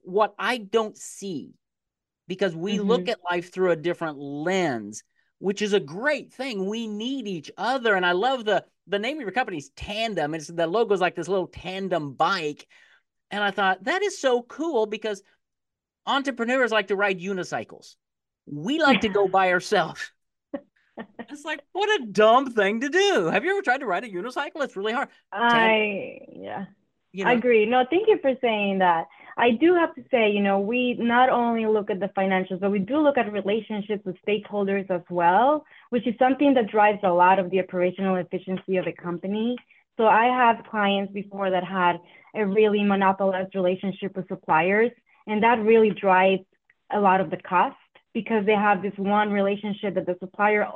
what 0.00 0.34
I 0.38 0.56
don't 0.56 0.96
see 0.96 1.52
because 2.26 2.56
we 2.56 2.78
mm-hmm. 2.78 2.88
look 2.88 3.08
at 3.08 3.20
life 3.30 3.52
through 3.52 3.72
a 3.72 3.76
different 3.76 4.18
lens 4.18 5.04
which 5.40 5.60
is 5.60 5.74
a 5.74 5.80
great 5.80 6.32
thing 6.32 6.66
we 6.66 6.88
need 6.88 7.28
each 7.28 7.50
other 7.58 7.94
and 7.94 8.06
I 8.06 8.12
love 8.12 8.46
the 8.46 8.64
the 8.86 8.98
name 8.98 9.18
of 9.18 9.22
your 9.22 9.32
company 9.32 9.58
is 9.58 9.68
Tandem 9.76 10.34
it's 10.34 10.48
the 10.48 10.66
logo 10.66 10.94
is 10.94 11.02
like 11.02 11.14
this 11.14 11.28
little 11.28 11.48
tandem 11.48 12.14
bike 12.14 12.66
And 13.30 13.44
I 13.44 13.50
thought 13.50 13.84
that 13.84 14.02
is 14.02 14.18
so 14.18 14.40
cool 14.40 14.86
because 14.86 15.22
entrepreneurs 16.06 16.72
like 16.72 16.88
to 16.88 16.96
ride 16.96 17.20
unicycles. 17.20 17.96
We 18.46 18.80
like 18.80 19.02
to 19.02 19.08
go 19.10 19.28
by 19.38 19.52
ourselves. 19.52 20.10
It's 21.18 21.44
like 21.44 21.60
what 21.72 21.88
a 22.00 22.06
dumb 22.06 22.52
thing 22.52 22.80
to 22.80 22.88
do. 22.88 23.26
Have 23.26 23.44
you 23.44 23.50
ever 23.52 23.62
tried 23.62 23.78
to 23.78 23.86
ride 23.86 24.04
a 24.04 24.08
unicycle? 24.08 24.62
It's 24.62 24.76
really 24.76 24.92
hard. 24.92 25.08
I 25.32 26.20
yeah. 26.32 26.66
You 27.12 27.24
know, 27.24 27.30
I 27.30 27.34
agree. 27.34 27.64
No, 27.64 27.84
thank 27.88 28.08
you 28.08 28.18
for 28.20 28.34
saying 28.40 28.80
that. 28.80 29.06
I 29.36 29.52
do 29.52 29.74
have 29.74 29.94
to 29.94 30.02
say, 30.10 30.30
you 30.30 30.40
know, 30.40 30.58
we 30.58 30.94
not 30.94 31.28
only 31.28 31.66
look 31.66 31.90
at 31.90 32.00
the 32.00 32.08
financials, 32.08 32.60
but 32.60 32.70
we 32.70 32.80
do 32.80 32.98
look 32.98 33.18
at 33.18 33.32
relationships 33.32 34.04
with 34.04 34.16
stakeholders 34.26 34.90
as 34.90 35.02
well, 35.10 35.64
which 35.90 36.06
is 36.06 36.14
something 36.18 36.54
that 36.54 36.70
drives 36.70 37.00
a 37.04 37.10
lot 37.10 37.38
of 37.38 37.50
the 37.50 37.60
operational 37.60 38.16
efficiency 38.16 38.76
of 38.78 38.86
a 38.86 38.92
company. 38.92 39.56
So 39.96 40.06
I 40.06 40.26
have 40.26 40.64
clients 40.68 41.12
before 41.12 41.50
that 41.50 41.64
had 41.64 42.00
a 42.34 42.44
really 42.44 42.82
monopolized 42.82 43.54
relationship 43.54 44.16
with 44.16 44.26
suppliers, 44.26 44.90
and 45.28 45.42
that 45.42 45.60
really 45.60 45.90
drives 45.90 46.42
a 46.92 46.98
lot 46.98 47.20
of 47.20 47.30
the 47.30 47.36
cost 47.36 47.76
because 48.14 48.46
they 48.46 48.54
have 48.54 48.80
this 48.80 48.94
one 48.96 49.30
relationship 49.30 49.94
that 49.96 50.06
the 50.06 50.16
supplier 50.20 50.66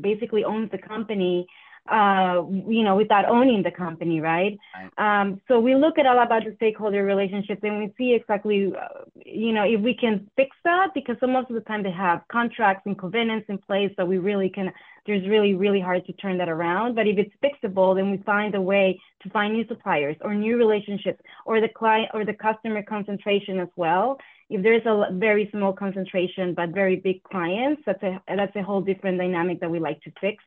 basically 0.00 0.44
owns 0.44 0.70
the 0.70 0.78
company 0.78 1.46
uh, 1.88 2.42
you 2.68 2.82
know, 2.82 2.96
without 2.96 3.26
owning 3.26 3.62
the 3.62 3.70
company, 3.70 4.20
right? 4.20 4.58
Um, 4.98 5.40
so 5.46 5.60
we 5.60 5.74
look 5.74 5.98
at 5.98 6.06
all 6.06 6.20
about 6.20 6.44
the 6.44 6.52
stakeholder 6.56 7.04
relationships 7.04 7.60
and 7.62 7.78
we 7.78 7.94
see 7.96 8.14
exactly, 8.14 8.72
uh, 8.74 9.04
you 9.24 9.52
know, 9.52 9.62
if 9.62 9.80
we 9.80 9.94
can 9.94 10.28
fix 10.36 10.56
that 10.64 10.88
because 10.94 11.16
so 11.20 11.26
most 11.26 11.48
of 11.48 11.54
the 11.54 11.60
time 11.62 11.82
they 11.82 11.92
have 11.92 12.22
contracts 12.30 12.82
and 12.86 12.98
covenants 12.98 13.46
in 13.48 13.58
place 13.58 13.92
so 13.96 14.04
we 14.04 14.18
really 14.18 14.48
can, 14.48 14.72
there's 15.06 15.26
really, 15.28 15.54
really 15.54 15.80
hard 15.80 16.04
to 16.06 16.12
turn 16.14 16.38
that 16.38 16.48
around. 16.48 16.94
But 16.94 17.06
if 17.06 17.18
it's 17.18 17.34
fixable, 17.42 17.94
then 17.94 18.10
we 18.10 18.18
find 18.18 18.54
a 18.54 18.60
way 18.60 19.00
to 19.22 19.30
find 19.30 19.54
new 19.54 19.66
suppliers 19.68 20.16
or 20.22 20.34
new 20.34 20.56
relationships 20.56 21.20
or 21.44 21.60
the 21.60 21.68
client 21.68 22.10
or 22.14 22.24
the 22.24 22.34
customer 22.34 22.82
concentration 22.82 23.60
as 23.60 23.68
well. 23.76 24.18
If 24.48 24.62
there's 24.62 24.86
a 24.86 25.12
very 25.12 25.48
small 25.50 25.72
concentration 25.72 26.54
but 26.54 26.70
very 26.70 26.96
big 26.96 27.22
clients, 27.24 27.82
that's 27.84 28.02
a 28.02 28.22
that's 28.28 28.54
a 28.56 28.62
whole 28.62 28.80
different 28.80 29.18
dynamic 29.18 29.60
that 29.60 29.70
we 29.70 29.80
like 29.80 30.00
to 30.02 30.12
fix 30.20 30.42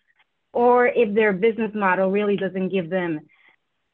or 0.53 0.88
if 0.88 1.13
their 1.13 1.34
business 1.34 1.72
model 1.74 2.12
really 2.12 2.36
doesn't 2.36 2.70
give 2.70 2.89
them 2.89 3.22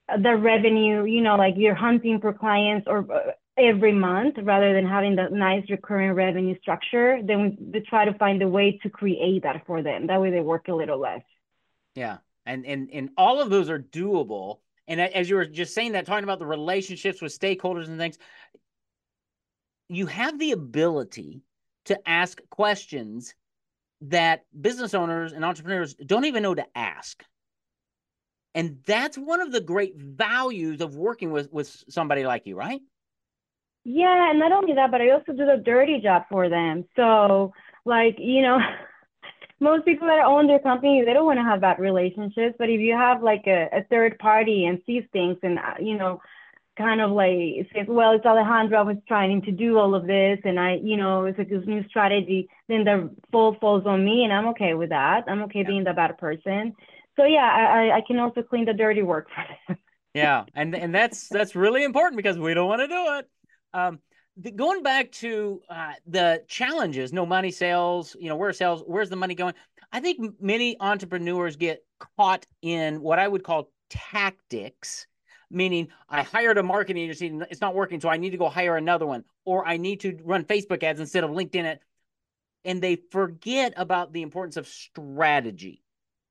the 0.07 0.35
revenue, 0.35 1.03
you 1.03 1.21
know, 1.21 1.35
like 1.35 1.55
you're 1.57 1.75
hunting 1.75 2.19
for 2.21 2.31
clients 2.31 2.88
or 2.88 3.12
uh, 3.12 3.31
every 3.57 3.91
month 3.91 4.35
rather 4.43 4.74
than 4.74 4.85
having 4.85 5.15
that 5.15 5.31
nice 5.31 5.63
recurring 5.69 6.12
revenue 6.13 6.57
structure, 6.62 7.19
then 7.24 7.57
we 7.74 7.79
try 7.81 8.05
to 8.05 8.13
find 8.17 8.41
a 8.41 8.47
way 8.47 8.79
to 8.83 8.89
create 8.89 9.43
that 9.43 9.65
for 9.65 9.81
them. 9.81 10.07
That 10.07 10.21
way 10.21 10.29
they 10.31 10.41
work 10.41 10.67
a 10.67 10.74
little 10.74 11.00
less. 11.00 11.21
Yeah. 11.95 12.17
And 12.45 12.65
and 12.65 12.89
and 12.93 13.09
all 13.17 13.41
of 13.41 13.50
those 13.50 13.69
are 13.69 13.79
doable. 13.79 14.59
And 14.88 15.01
as 15.01 15.27
you 15.27 15.35
were 15.35 15.47
just 15.47 15.74
saying 15.74 15.93
that, 15.93 16.05
talking 16.05 16.24
about 16.24 16.38
the 16.38 16.45
relationships 16.45 17.19
with 17.19 17.38
stakeholders 17.38 17.88
and 17.88 17.97
things, 17.97 18.19
you 19.89 20.05
have 20.07 20.39
the 20.39 20.51
ability 20.51 21.41
to 21.85 22.09
ask 22.09 22.41
questions 22.49 23.35
that 24.01 24.45
business 24.59 24.93
owners 24.93 25.33
and 25.33 25.45
entrepreneurs 25.45 25.93
don't 25.93 26.25
even 26.25 26.43
know 26.43 26.55
to 26.55 26.65
ask. 26.75 27.23
And 28.53 28.79
that's 28.85 29.17
one 29.17 29.41
of 29.41 29.51
the 29.51 29.61
great 29.61 29.95
values 29.97 30.81
of 30.81 30.95
working 30.95 31.31
with 31.31 31.51
with 31.51 31.83
somebody 31.89 32.25
like 32.25 32.45
you, 32.45 32.55
right? 32.55 32.81
Yeah, 33.83 34.31
and 34.31 34.39
not 34.39 34.51
only 34.51 34.73
that, 34.73 34.89
but 34.89 35.01
I 35.01 35.11
also 35.11 35.33
do 35.33 35.45
the 35.45 35.61
dirty 35.63 35.99
job 36.01 36.23
for 36.29 36.49
them. 36.49 36.85
So, 36.95 37.53
like, 37.85 38.15
you 38.17 38.41
know, 38.41 38.57
most 39.59 39.85
people 39.85 40.07
that 40.07 40.25
own 40.25 40.47
their 40.47 40.59
company, 40.59 41.03
they 41.05 41.13
don't 41.13 41.25
want 41.25 41.37
to 41.37 41.43
have 41.43 41.61
bad 41.61 41.79
relationships. 41.79 42.55
But 42.57 42.69
if 42.69 42.79
you 42.79 42.93
have 42.93 43.21
like 43.21 43.43
a, 43.45 43.69
a 43.71 43.83
third 43.89 44.17
party 44.17 44.65
and 44.65 44.81
sees 44.87 45.03
things 45.13 45.37
and, 45.43 45.59
uh, 45.59 45.75
you 45.79 45.97
know, 45.97 46.19
kind 46.77 47.01
of 47.01 47.12
like 47.12 47.67
says, 47.74 47.88
well, 47.88 48.12
it's 48.12 48.25
Alejandra 48.25 48.86
was 48.86 48.98
trying 49.08 49.41
to 49.44 49.51
do 49.51 49.77
all 49.77 49.96
of 49.96 50.08
this, 50.08 50.39
and 50.44 50.60
I, 50.60 50.79
you 50.84 50.98
know, 50.98 51.25
it's 51.25 51.38
like 51.38 51.50
this 51.50 51.65
new 51.65 51.88
strategy. 51.88 52.50
Then 52.67 52.84
the 52.84 53.10
fault 53.32 53.60
falls 53.60 53.86
on 53.86 54.03
me, 54.03 54.24
and 54.24 54.34
I'm 54.34 54.48
okay 54.50 54.74
with 54.74 54.89
that. 54.89 55.25
I'm 55.27 55.44
okay 55.44 55.60
yeah. 55.60 55.67
being 55.67 55.84
the 55.84 55.94
bad 55.94 56.17
person. 56.17 56.74
So 57.15 57.24
yeah, 57.24 57.44
I, 57.44 57.98
I 57.98 58.01
can 58.05 58.20
also 58.20 58.41
clean 58.41 58.65
the 58.65 58.74
dirty 58.74 59.01
work 59.01 59.27
for 59.34 59.46
them. 59.67 59.77
yeah, 60.13 60.44
and 60.53 60.75
and 60.75 60.94
that's 60.94 61.29
that's 61.29 61.55
really 61.55 61.84
important 61.84 62.17
because 62.17 62.38
we 62.38 62.53
don't 62.53 62.67
want 62.67 62.82
to 62.82 62.88
do 62.88 63.05
it. 63.20 63.29
Um, 63.74 64.00
the, 64.38 64.51
going 64.51 64.84
back 64.84 65.12
to 65.13 65.62
uh, 65.70 65.94
the 66.05 66.44
challenges, 66.48 67.13
no 67.13 67.25
money 67.25 67.51
sales, 67.51 68.15
you 68.20 68.29
know, 68.29 68.36
where 68.36 68.51
sales, 68.51 68.84
where's 68.86 69.10
the 69.10 69.15
money 69.15 69.36
going? 69.36 69.53
I 69.91 70.01
think 70.01 70.41
many 70.41 70.75
entrepreneurs 70.79 71.55
get 71.55 71.84
caught 72.17 72.46
in 72.62 73.01
what 73.01 73.17
I 73.17 73.27
would 73.27 73.44
call 73.44 73.70
tactics 73.89 75.08
meaning 75.49 75.89
I 76.09 76.23
hired 76.23 76.57
a 76.57 76.63
marketing 76.63 77.03
agency 77.03 77.27
and 77.27 77.45
it's 77.49 77.61
not 77.61 77.75
working, 77.75 77.99
so 77.99 78.09
I 78.09 78.17
need 78.17 78.31
to 78.31 78.37
go 78.37 78.49
hire 78.49 78.77
another 78.77 79.05
one, 79.05 79.23
or 79.45 79.67
I 79.67 79.77
need 79.77 80.01
to 80.01 80.17
run 80.23 80.43
Facebook 80.43 80.83
ads 80.83 80.99
instead 80.99 81.23
of 81.23 81.31
LinkedIn. 81.31 81.65
it. 81.65 81.81
And 82.63 82.81
they 82.81 82.97
forget 83.11 83.73
about 83.77 84.11
the 84.11 84.23
importance 84.23 84.57
of 84.57 84.67
strategy. 84.67 85.83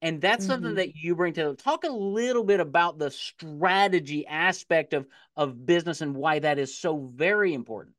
And 0.02 0.20
that's 0.20 0.44
mm-hmm. 0.44 0.52
something 0.52 0.74
that 0.74 0.96
you 0.96 1.16
bring 1.16 1.32
to 1.34 1.54
talk 1.54 1.84
a 1.84 1.88
little 1.88 2.44
bit 2.44 2.60
about 2.60 2.98
the 2.98 3.10
strategy 3.10 4.26
aspect 4.26 4.92
of, 4.92 5.06
of 5.36 5.64
business 5.64 6.02
and 6.02 6.14
why 6.14 6.40
that 6.40 6.58
is 6.58 6.76
so 6.76 7.10
very 7.14 7.54
important. 7.54 7.94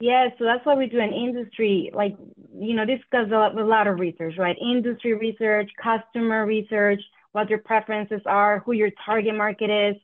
Yeah, 0.00 0.30
so 0.38 0.46
that's 0.46 0.64
why 0.64 0.76
we 0.76 0.86
do 0.86 0.98
an 0.98 1.12
industry, 1.12 1.90
like, 1.92 2.16
you 2.54 2.74
know, 2.74 2.86
this 2.86 3.00
does 3.12 3.30
a, 3.30 3.60
a 3.60 3.62
lot 3.62 3.86
of 3.86 4.00
research, 4.00 4.38
right? 4.38 4.56
Industry 4.58 5.12
research, 5.12 5.70
customer 5.82 6.46
research, 6.46 7.02
what 7.32 7.50
your 7.50 7.58
preferences 7.58 8.20
are, 8.26 8.60
who 8.60 8.72
your 8.72 8.90
target 9.04 9.34
market 9.34 9.70
is. 9.70 9.96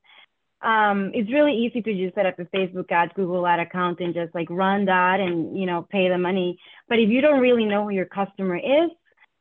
Um, 0.63 1.11
it's 1.15 1.31
really 1.31 1.53
easy 1.53 1.83
to 1.83 1.95
just 1.95 2.15
set 2.15 2.27
up 2.27 2.39
a 2.39 2.45
Facebook 2.47 2.91
ad, 2.91 3.13
Google 3.15 3.47
ad 3.47 3.61
account 3.61 4.01
and 4.01 4.15
just 4.15 4.35
like 4.35 4.49
run 4.51 4.87
that 4.87 5.21
and, 5.21 5.59
you 5.59 5.67
know, 5.67 5.87
pay 5.91 6.09
the 6.09 6.19
money. 6.19 6.59
But 6.89 6.99
if 6.99 7.11
you 7.11 7.21
don't 7.21 7.41
really 7.41 7.65
know 7.65 7.85
who 7.85 7.91
your 7.91 8.07
customer 8.07 8.57
is 8.57 8.91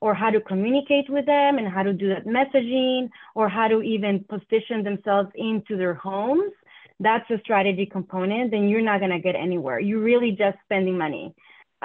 or 0.02 0.14
how 0.14 0.30
to 0.30 0.42
communicate 0.42 1.10
with 1.10 1.26
them 1.26 1.58
and 1.58 1.68
how 1.68 1.84
to 1.84 1.94
do 1.94 2.10
that 2.10 2.26
messaging 2.26 3.10
or 3.34 3.48
how 3.48 3.68
to 3.68 3.82
even 3.82 4.26
position 4.26 4.84
themselves 4.84 5.30
into 5.36 5.78
their 5.78 5.94
homes, 5.94 6.52
that's 7.00 7.30
a 7.30 7.40
strategy 7.40 7.86
component, 7.86 8.52
then 8.52 8.70
you're 8.70 8.82
not 8.82 9.00
to 9.00 9.20
get 9.20 9.36
anywhere. 9.36 9.80
You're 9.80 10.04
really 10.04 10.32
just 10.32 10.58
spending 10.66 10.98
money. 10.98 11.34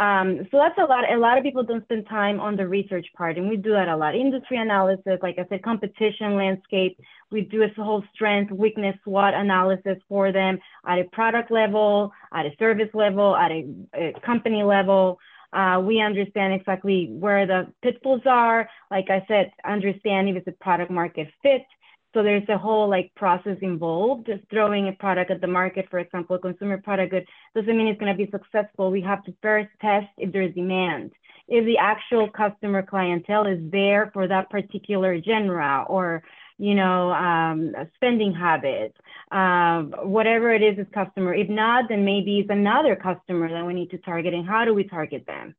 Um, 0.00 0.48
so 0.50 0.56
that's 0.56 0.78
a 0.78 0.84
lot. 0.84 1.04
A 1.12 1.18
lot 1.18 1.36
of 1.36 1.44
people 1.44 1.62
don't 1.62 1.84
spend 1.84 2.08
time 2.08 2.40
on 2.40 2.56
the 2.56 2.66
research 2.66 3.06
part, 3.14 3.36
and 3.36 3.50
we 3.50 3.58
do 3.58 3.72
that 3.72 3.86
a 3.86 3.94
lot. 3.94 4.14
Industry 4.14 4.56
analysis, 4.56 5.18
like 5.20 5.38
I 5.38 5.44
said, 5.50 5.62
competition 5.62 6.36
landscape. 6.36 6.98
We 7.30 7.42
do 7.42 7.62
a 7.62 7.68
whole 7.82 8.02
strength, 8.14 8.50
weakness, 8.50 8.96
SWOT 9.04 9.34
analysis 9.34 9.98
for 10.08 10.32
them 10.32 10.58
at 10.86 10.98
a 10.98 11.04
product 11.12 11.50
level, 11.50 12.14
at 12.32 12.46
a 12.46 12.50
service 12.58 12.88
level, 12.94 13.36
at 13.36 13.50
a, 13.50 13.66
a 13.92 14.20
company 14.24 14.62
level. 14.62 15.18
Uh, 15.52 15.82
we 15.84 16.00
understand 16.00 16.54
exactly 16.54 17.08
where 17.10 17.46
the 17.46 17.70
pitfalls 17.82 18.22
are. 18.24 18.70
Like 18.90 19.10
I 19.10 19.22
said, 19.28 19.52
understand 19.66 20.30
if 20.30 20.36
it's 20.36 20.48
a 20.48 20.64
product 20.64 20.90
market 20.90 21.28
fit. 21.42 21.66
So 22.12 22.24
there's 22.24 22.48
a 22.48 22.58
whole 22.58 22.88
like 22.88 23.12
process 23.14 23.56
involved. 23.62 24.26
Just 24.26 24.42
throwing 24.50 24.88
a 24.88 24.92
product 24.92 25.30
at 25.30 25.40
the 25.40 25.46
market, 25.46 25.86
for 25.90 26.00
example, 26.00 26.36
a 26.36 26.38
consumer 26.40 26.78
product 26.78 27.12
good 27.12 27.26
doesn't 27.54 27.76
mean 27.76 27.86
it's 27.86 28.00
going 28.00 28.16
to 28.16 28.24
be 28.24 28.30
successful. 28.30 28.90
We 28.90 29.00
have 29.02 29.22
to 29.24 29.34
first 29.40 29.68
test 29.80 30.08
if 30.18 30.32
there's 30.32 30.54
demand, 30.54 31.12
if 31.46 31.64
the 31.64 31.78
actual 31.78 32.28
customer 32.28 32.82
clientele 32.82 33.46
is 33.46 33.60
there 33.70 34.10
for 34.12 34.26
that 34.26 34.50
particular 34.50 35.20
genre 35.22 35.84
or 35.88 36.22
you 36.58 36.74
know 36.74 37.12
um, 37.12 37.74
spending 37.94 38.34
habits, 38.34 38.96
um, 39.30 39.94
whatever 40.02 40.52
it 40.52 40.62
is, 40.62 40.78
is 40.78 40.86
customer. 40.92 41.32
If 41.32 41.48
not, 41.48 41.88
then 41.88 42.04
maybe 42.04 42.40
it's 42.40 42.50
another 42.50 42.96
customer 42.96 43.48
that 43.48 43.64
we 43.64 43.72
need 43.72 43.90
to 43.90 43.98
target, 43.98 44.34
and 44.34 44.48
how 44.48 44.64
do 44.64 44.74
we 44.74 44.82
target 44.82 45.26
them? 45.26 45.54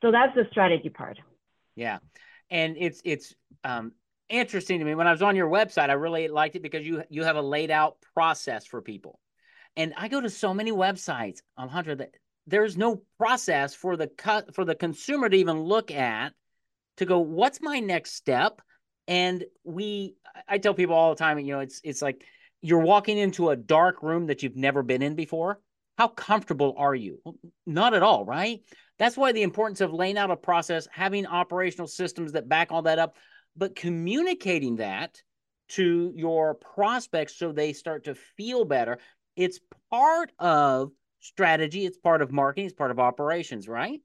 So 0.00 0.10
that's 0.10 0.34
the 0.34 0.46
strategy 0.50 0.88
part. 0.88 1.18
Yeah, 1.76 1.98
and 2.50 2.76
it's 2.78 3.02
it's 3.04 3.34
um, 3.64 3.92
interesting 4.30 4.78
to 4.78 4.84
me. 4.84 4.94
When 4.94 5.06
I 5.06 5.12
was 5.12 5.22
on 5.22 5.36
your 5.36 5.50
website, 5.50 5.90
I 5.90 5.94
really 5.94 6.28
liked 6.28 6.56
it 6.56 6.62
because 6.62 6.86
you 6.86 7.02
you 7.10 7.24
have 7.24 7.36
a 7.36 7.42
laid 7.42 7.70
out 7.70 7.96
process 8.14 8.66
for 8.66 8.80
people. 8.80 9.18
And 9.76 9.92
I 9.96 10.08
go 10.08 10.20
to 10.20 10.30
so 10.30 10.54
many 10.54 10.72
websites, 10.72 11.40
Alejandra, 11.58 11.98
that 11.98 12.14
there's 12.46 12.76
no 12.76 13.02
process 13.18 13.74
for 13.74 13.96
the 13.96 14.06
cut 14.06 14.54
for 14.54 14.64
the 14.64 14.74
consumer 14.74 15.28
to 15.28 15.36
even 15.36 15.60
look 15.60 15.90
at 15.90 16.32
to 16.96 17.06
go, 17.06 17.18
what's 17.18 17.60
my 17.60 17.80
next 17.80 18.14
step? 18.14 18.60
And 19.06 19.44
we 19.64 20.14
I 20.48 20.58
tell 20.58 20.74
people 20.74 20.94
all 20.94 21.10
the 21.10 21.18
time, 21.18 21.38
you 21.38 21.52
know, 21.52 21.60
it's 21.60 21.80
it's 21.84 22.02
like 22.02 22.24
you're 22.62 22.80
walking 22.80 23.18
into 23.18 23.50
a 23.50 23.56
dark 23.56 24.02
room 24.02 24.26
that 24.26 24.42
you've 24.42 24.56
never 24.56 24.82
been 24.82 25.02
in 25.02 25.14
before. 25.14 25.60
How 25.96 26.08
comfortable 26.08 26.74
are 26.78 26.94
you? 26.94 27.20
Not 27.66 27.94
at 27.94 28.02
all, 28.02 28.24
right? 28.24 28.60
That's 28.98 29.16
why 29.16 29.32
the 29.32 29.42
importance 29.42 29.80
of 29.80 29.92
laying 29.92 30.18
out 30.18 30.30
a 30.30 30.36
process, 30.36 30.86
having 30.92 31.26
operational 31.26 31.86
systems 31.88 32.32
that 32.32 32.48
back 32.48 32.70
all 32.70 32.82
that 32.82 32.98
up, 32.98 33.16
but 33.56 33.74
communicating 33.74 34.76
that 34.76 35.22
to 35.68 36.12
your 36.16 36.54
prospects 36.54 37.36
so 37.36 37.52
they 37.52 37.72
start 37.72 38.04
to 38.04 38.14
feel 38.14 38.64
better. 38.64 38.98
It's 39.36 39.60
part 39.90 40.32
of 40.38 40.90
strategy, 41.20 41.86
it's 41.86 41.98
part 41.98 42.22
of 42.22 42.32
marketing, 42.32 42.66
it's 42.66 42.74
part 42.74 42.90
of 42.90 42.98
operations, 42.98 43.68
right? 43.68 44.00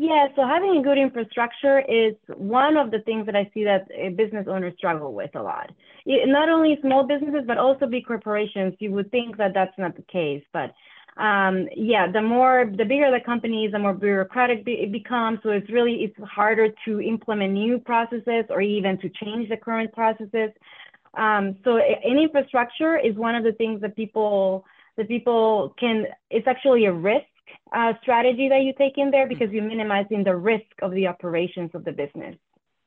Yeah, 0.00 0.28
so 0.36 0.46
having 0.46 0.76
a 0.78 0.82
good 0.82 0.96
infrastructure 0.96 1.80
is 1.80 2.14
one 2.36 2.76
of 2.76 2.92
the 2.92 3.00
things 3.00 3.26
that 3.26 3.34
I 3.34 3.50
see 3.52 3.64
that 3.64 3.88
business 4.16 4.46
owners 4.48 4.74
struggle 4.76 5.12
with 5.12 5.34
a 5.34 5.42
lot. 5.42 5.72
It, 6.06 6.28
not 6.28 6.48
only 6.48 6.78
small 6.80 7.04
businesses, 7.04 7.42
but 7.46 7.58
also 7.58 7.86
big 7.86 8.06
corporations. 8.06 8.74
You 8.78 8.92
would 8.92 9.10
think 9.10 9.36
that 9.38 9.54
that's 9.54 9.76
not 9.76 9.96
the 9.96 10.02
case, 10.02 10.44
but 10.52 10.72
um, 11.18 11.68
yeah, 11.76 12.10
the 12.10 12.22
more, 12.22 12.70
the 12.76 12.84
bigger 12.84 13.10
the 13.10 13.20
companies, 13.24 13.72
the 13.72 13.78
more 13.78 13.92
bureaucratic 13.92 14.62
it 14.66 14.92
becomes. 14.92 15.40
So 15.42 15.50
it's 15.50 15.68
really, 15.68 16.04
it's 16.04 16.16
harder 16.28 16.68
to 16.84 17.00
implement 17.00 17.52
new 17.52 17.78
processes 17.78 18.44
or 18.50 18.60
even 18.60 18.98
to 18.98 19.08
change 19.08 19.48
the 19.48 19.56
current 19.56 19.92
processes. 19.92 20.50
Um, 21.14 21.56
so 21.64 21.78
in 21.78 22.18
infrastructure 22.18 22.96
is 22.96 23.16
one 23.16 23.34
of 23.34 23.42
the 23.42 23.52
things 23.52 23.80
that 23.80 23.96
people, 23.96 24.64
that 24.96 25.08
people 25.08 25.74
can, 25.78 26.06
it's 26.30 26.46
actually 26.46 26.84
a 26.86 26.92
risk 26.92 27.26
uh, 27.72 27.94
strategy 28.02 28.48
that 28.48 28.62
you 28.62 28.72
take 28.78 28.96
in 28.96 29.10
there 29.10 29.26
because 29.26 29.50
you're 29.50 29.64
minimizing 29.64 30.22
the 30.22 30.36
risk 30.36 30.66
of 30.82 30.92
the 30.92 31.06
operations 31.06 31.70
of 31.74 31.84
the 31.84 31.92
business. 31.92 32.36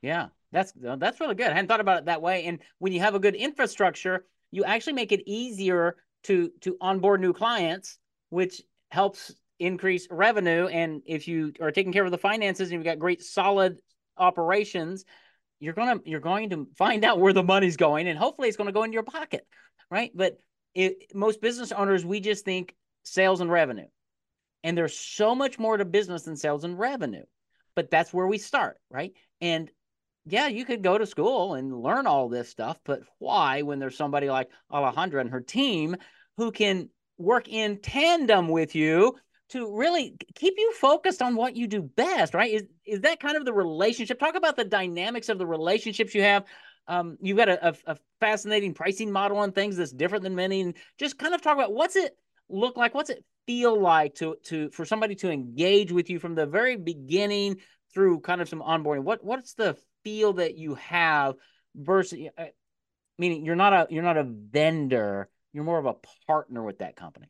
Yeah, 0.00 0.28
that's 0.50 0.72
that's 0.76 1.20
really 1.20 1.34
good. 1.34 1.46
I 1.46 1.54
hadn't 1.54 1.68
thought 1.68 1.80
about 1.80 1.98
it 1.98 2.04
that 2.06 2.22
way. 2.22 2.44
And 2.44 2.58
when 2.78 2.92
you 2.92 3.00
have 3.00 3.14
a 3.14 3.20
good 3.20 3.34
infrastructure, 3.34 4.24
you 4.50 4.64
actually 4.64 4.94
make 4.94 5.12
it 5.12 5.22
easier 5.26 5.96
to 6.24 6.50
to 6.62 6.76
onboard 6.80 7.20
new 7.20 7.32
clients, 7.32 7.98
which 8.32 8.62
helps 8.90 9.30
increase 9.58 10.08
revenue. 10.10 10.66
And 10.66 11.02
if 11.04 11.28
you 11.28 11.52
are 11.60 11.70
taking 11.70 11.92
care 11.92 12.04
of 12.04 12.10
the 12.10 12.18
finances 12.18 12.70
and 12.70 12.72
you've 12.72 12.84
got 12.84 12.98
great 12.98 13.22
solid 13.22 13.76
operations, 14.16 15.04
you're 15.60 15.74
gonna 15.74 16.00
you're 16.06 16.20
going 16.20 16.50
to 16.50 16.66
find 16.76 17.04
out 17.04 17.20
where 17.20 17.34
the 17.34 17.42
money's 17.42 17.76
going, 17.76 18.08
and 18.08 18.18
hopefully 18.18 18.48
it's 18.48 18.56
to 18.56 18.72
go 18.72 18.84
into 18.84 18.94
your 18.94 19.02
pocket, 19.02 19.46
right? 19.90 20.10
But 20.14 20.38
it, 20.74 21.14
most 21.14 21.42
business 21.42 21.72
owners, 21.72 22.06
we 22.06 22.20
just 22.20 22.44
think 22.46 22.74
sales 23.02 23.42
and 23.42 23.50
revenue. 23.50 23.86
And 24.64 24.78
there's 24.78 24.96
so 24.96 25.34
much 25.34 25.58
more 25.58 25.76
to 25.76 25.84
business 25.84 26.22
than 26.22 26.36
sales 26.36 26.64
and 26.64 26.78
revenue. 26.78 27.24
But 27.76 27.90
that's 27.90 28.14
where 28.14 28.26
we 28.26 28.38
start, 28.38 28.78
right? 28.90 29.12
And 29.40 29.70
yeah, 30.24 30.46
you 30.46 30.64
could 30.64 30.82
go 30.82 30.96
to 30.96 31.06
school 31.06 31.54
and 31.54 31.82
learn 31.82 32.06
all 32.06 32.28
this 32.28 32.48
stuff, 32.48 32.78
but 32.84 33.02
why 33.18 33.62
when 33.62 33.78
there's 33.78 33.96
somebody 33.96 34.30
like 34.30 34.48
Alejandra 34.72 35.20
and 35.20 35.30
her 35.30 35.40
team 35.40 35.96
who 36.38 36.50
can 36.50 36.88
work 37.22 37.48
in 37.48 37.78
tandem 37.80 38.48
with 38.48 38.74
you 38.74 39.16
to 39.50 39.76
really 39.76 40.16
keep 40.34 40.54
you 40.56 40.72
focused 40.72 41.20
on 41.20 41.36
what 41.36 41.56
you 41.56 41.66
do 41.66 41.82
best, 41.82 42.34
right? 42.34 42.52
Is 42.52 42.64
is 42.86 43.00
that 43.02 43.20
kind 43.20 43.36
of 43.36 43.44
the 43.44 43.52
relationship? 43.52 44.18
Talk 44.18 44.34
about 44.34 44.56
the 44.56 44.64
dynamics 44.64 45.28
of 45.28 45.38
the 45.38 45.46
relationships 45.46 46.14
you 46.14 46.22
have. 46.22 46.44
Um, 46.88 47.16
you've 47.20 47.36
got 47.36 47.48
a, 47.48 47.68
a, 47.68 47.74
a 47.86 47.96
fascinating 48.18 48.74
pricing 48.74 49.12
model 49.12 49.42
and 49.42 49.54
things 49.54 49.76
that's 49.76 49.92
different 49.92 50.24
than 50.24 50.34
many, 50.34 50.62
and 50.62 50.74
just 50.98 51.18
kind 51.18 51.34
of 51.34 51.42
talk 51.42 51.54
about 51.54 51.72
what's 51.72 51.96
it 51.96 52.16
look 52.48 52.76
like? 52.76 52.94
What's 52.94 53.10
it 53.10 53.24
feel 53.46 53.78
like 53.78 54.14
to 54.16 54.36
to 54.44 54.70
for 54.70 54.84
somebody 54.84 55.14
to 55.16 55.30
engage 55.30 55.92
with 55.92 56.10
you 56.10 56.18
from 56.18 56.34
the 56.34 56.46
very 56.46 56.76
beginning 56.76 57.56
through 57.92 58.20
kind 58.20 58.40
of 58.40 58.48
some 58.48 58.60
onboarding? 58.60 59.04
What 59.04 59.22
what's 59.22 59.54
the 59.54 59.76
feel 60.02 60.34
that 60.34 60.56
you 60.56 60.76
have 60.76 61.34
versus 61.74 62.18
uh, 62.38 62.44
meaning 63.18 63.44
you're 63.44 63.56
not 63.56 63.72
a 63.72 63.86
you're 63.90 64.02
not 64.02 64.16
a 64.16 64.24
vendor, 64.24 65.28
you're 65.52 65.64
more 65.64 65.78
of 65.78 65.86
a 65.86 65.94
partner 66.26 66.62
with 66.62 66.78
that 66.78 66.96
company. 66.96 67.26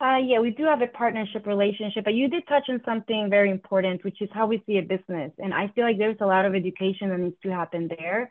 Uh, 0.00 0.16
yeah, 0.16 0.40
we 0.40 0.50
do 0.50 0.64
have 0.64 0.80
a 0.80 0.86
partnership 0.86 1.46
relationship, 1.46 2.04
but 2.04 2.14
you 2.14 2.28
did 2.28 2.46
touch 2.48 2.64
on 2.70 2.80
something 2.86 3.28
very 3.28 3.50
important, 3.50 4.02
which 4.02 4.22
is 4.22 4.30
how 4.32 4.46
we 4.46 4.62
see 4.66 4.78
a 4.78 4.82
business. 4.82 5.30
And 5.38 5.52
I 5.52 5.68
feel 5.74 5.84
like 5.84 5.98
there's 5.98 6.16
a 6.20 6.26
lot 6.26 6.46
of 6.46 6.54
education 6.54 7.10
that 7.10 7.20
needs 7.20 7.36
to 7.42 7.50
happen 7.50 7.90
there 7.98 8.30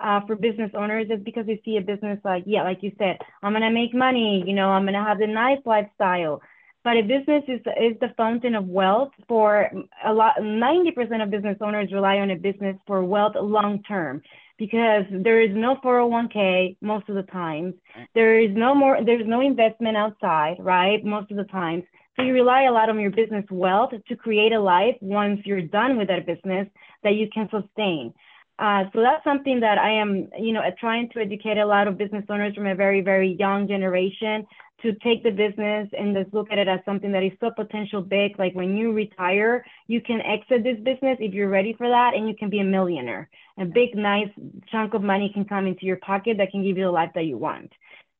uh, 0.00 0.20
for 0.26 0.34
business 0.34 0.70
owners 0.74 1.08
is 1.10 1.22
because 1.22 1.46
they 1.46 1.60
see 1.64 1.76
a 1.76 1.82
business 1.82 2.18
like, 2.24 2.44
yeah, 2.46 2.62
like 2.62 2.82
you 2.82 2.92
said, 2.98 3.18
I'm 3.42 3.52
gonna 3.52 3.70
make 3.70 3.94
money, 3.94 4.42
you 4.46 4.54
know, 4.54 4.70
I'm 4.70 4.84
gonna 4.86 5.04
have 5.04 5.20
a 5.20 5.26
nice 5.26 5.60
lifestyle. 5.66 6.40
But 6.82 6.96
a 6.96 7.02
business 7.02 7.44
is 7.46 7.60
is 7.60 8.00
the 8.00 8.14
fountain 8.16 8.54
of 8.54 8.66
wealth 8.66 9.10
for 9.28 9.70
a 10.02 10.14
lot. 10.14 10.36
90% 10.38 11.22
of 11.22 11.30
business 11.30 11.58
owners 11.60 11.92
rely 11.92 12.16
on 12.16 12.30
a 12.30 12.36
business 12.36 12.76
for 12.86 13.04
wealth 13.04 13.34
long 13.38 13.82
term 13.82 14.22
because 14.60 15.04
there 15.10 15.40
is 15.40 15.50
no 15.54 15.76
401k 15.82 16.76
most 16.82 17.08
of 17.08 17.16
the 17.16 17.22
times. 17.22 17.72
There 18.14 18.38
is 18.38 18.50
no 18.54 18.74
more. 18.74 18.98
There's 19.04 19.26
no 19.26 19.40
investment 19.40 19.96
outside, 19.96 20.56
right? 20.60 21.02
Most 21.02 21.30
of 21.30 21.38
the 21.38 21.44
times. 21.44 21.82
So 22.16 22.22
you 22.22 22.34
rely 22.34 22.64
a 22.64 22.72
lot 22.72 22.90
on 22.90 23.00
your 23.00 23.10
business 23.10 23.46
wealth 23.50 23.92
to 24.06 24.16
create 24.16 24.52
a 24.52 24.60
life 24.60 24.96
once 25.00 25.40
you're 25.44 25.62
done 25.62 25.96
with 25.96 26.08
that 26.08 26.26
business 26.26 26.68
that 27.02 27.14
you 27.14 27.28
can 27.32 27.48
sustain. 27.50 28.12
Uh, 28.58 28.84
so 28.92 29.00
that's 29.00 29.24
something 29.24 29.60
that 29.60 29.78
I 29.78 29.92
am, 29.92 30.28
you 30.38 30.52
know, 30.52 30.60
trying 30.78 31.08
to 31.14 31.20
educate 31.20 31.56
a 31.56 31.64
lot 31.64 31.88
of 31.88 31.96
business 31.96 32.24
owners 32.28 32.54
from 32.54 32.66
a 32.66 32.74
very, 32.74 33.00
very 33.00 33.34
young 33.38 33.66
generation 33.66 34.46
to 34.82 34.92
take 34.96 35.22
the 35.22 35.30
business 35.30 35.88
and 35.98 36.16
just 36.16 36.32
look 36.32 36.50
at 36.50 36.58
it 36.58 36.68
as 36.68 36.80
something 36.84 37.12
that 37.12 37.22
is 37.22 37.32
so 37.40 37.50
potential 37.50 38.02
big. 38.02 38.38
Like 38.38 38.54
when 38.54 38.76
you 38.76 38.92
retire, 38.92 39.64
you 39.86 40.00
can 40.00 40.20
exit 40.20 40.64
this 40.64 40.78
business 40.78 41.18
if 41.20 41.34
you're 41.34 41.48
ready 41.48 41.74
for 41.76 41.88
that, 41.88 42.12
and 42.14 42.28
you 42.28 42.34
can 42.34 42.50
be 42.50 42.60
a 42.60 42.64
millionaire. 42.64 43.28
A 43.58 43.64
big, 43.64 43.94
nice 43.94 44.28
chunk 44.70 44.94
of 44.94 45.02
money 45.02 45.30
can 45.32 45.44
come 45.44 45.66
into 45.66 45.86
your 45.86 45.96
pocket 45.98 46.36
that 46.38 46.50
can 46.50 46.62
give 46.62 46.78
you 46.78 46.84
the 46.84 46.90
life 46.90 47.10
that 47.14 47.24
you 47.24 47.36
want. 47.36 47.72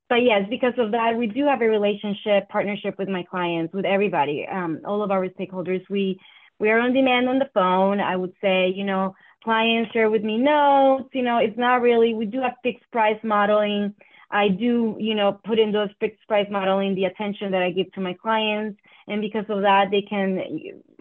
But 0.09 0.23
yes, 0.23 0.42
because 0.51 0.75
of 0.77 0.90
that, 0.90 1.16
we 1.16 1.29
do 1.29 1.46
have 1.46 1.62
a 1.62 1.68
relationship 1.68 2.49
partnership 2.49 2.99
with 2.99 3.09
my 3.09 3.23
clients, 3.23 3.73
with 3.73 3.85
everybody, 3.85 4.46
um, 4.51 4.81
all 4.85 5.03
of 5.03 5.11
our 5.11 5.29
stakeholders. 5.29 5.83
We 5.88 6.18
we 6.59 6.68
are 6.68 6.81
on 6.81 6.92
demand 6.92 7.29
on 7.29 7.38
the 7.38 7.49
phone. 7.55 8.01
I 8.01 8.16
would 8.16 8.35
say, 8.40 8.68
you 8.68 8.85
know, 8.85 9.14
clients 9.42 9.92
share 9.92 10.11
with 10.11 10.23
me 10.23 10.37
notes. 10.37 11.09
You 11.12 11.23
know, 11.23 11.38
it's 11.38 11.57
not 11.57 11.81
really, 11.81 12.12
we 12.12 12.27
do 12.27 12.40
have 12.42 12.53
fixed 12.62 12.90
price 12.90 13.18
modeling. 13.23 13.94
I 14.31 14.49
do, 14.49 14.97
you 14.99 15.14
know, 15.14 15.40
put 15.45 15.59
in 15.59 15.73
those 15.73 15.88
fixed 15.99 16.27
price 16.29 16.47
modeling, 16.51 16.95
the 16.95 17.05
attention 17.05 17.51
that 17.53 17.62
I 17.62 17.71
give 17.71 17.93
to 17.93 18.01
my 18.01 18.14
clients. 18.14 18.79
And 19.09 19.21
because 19.21 19.45
of 19.49 19.62
that, 19.62 19.87
they 19.90 20.03
can 20.03 20.40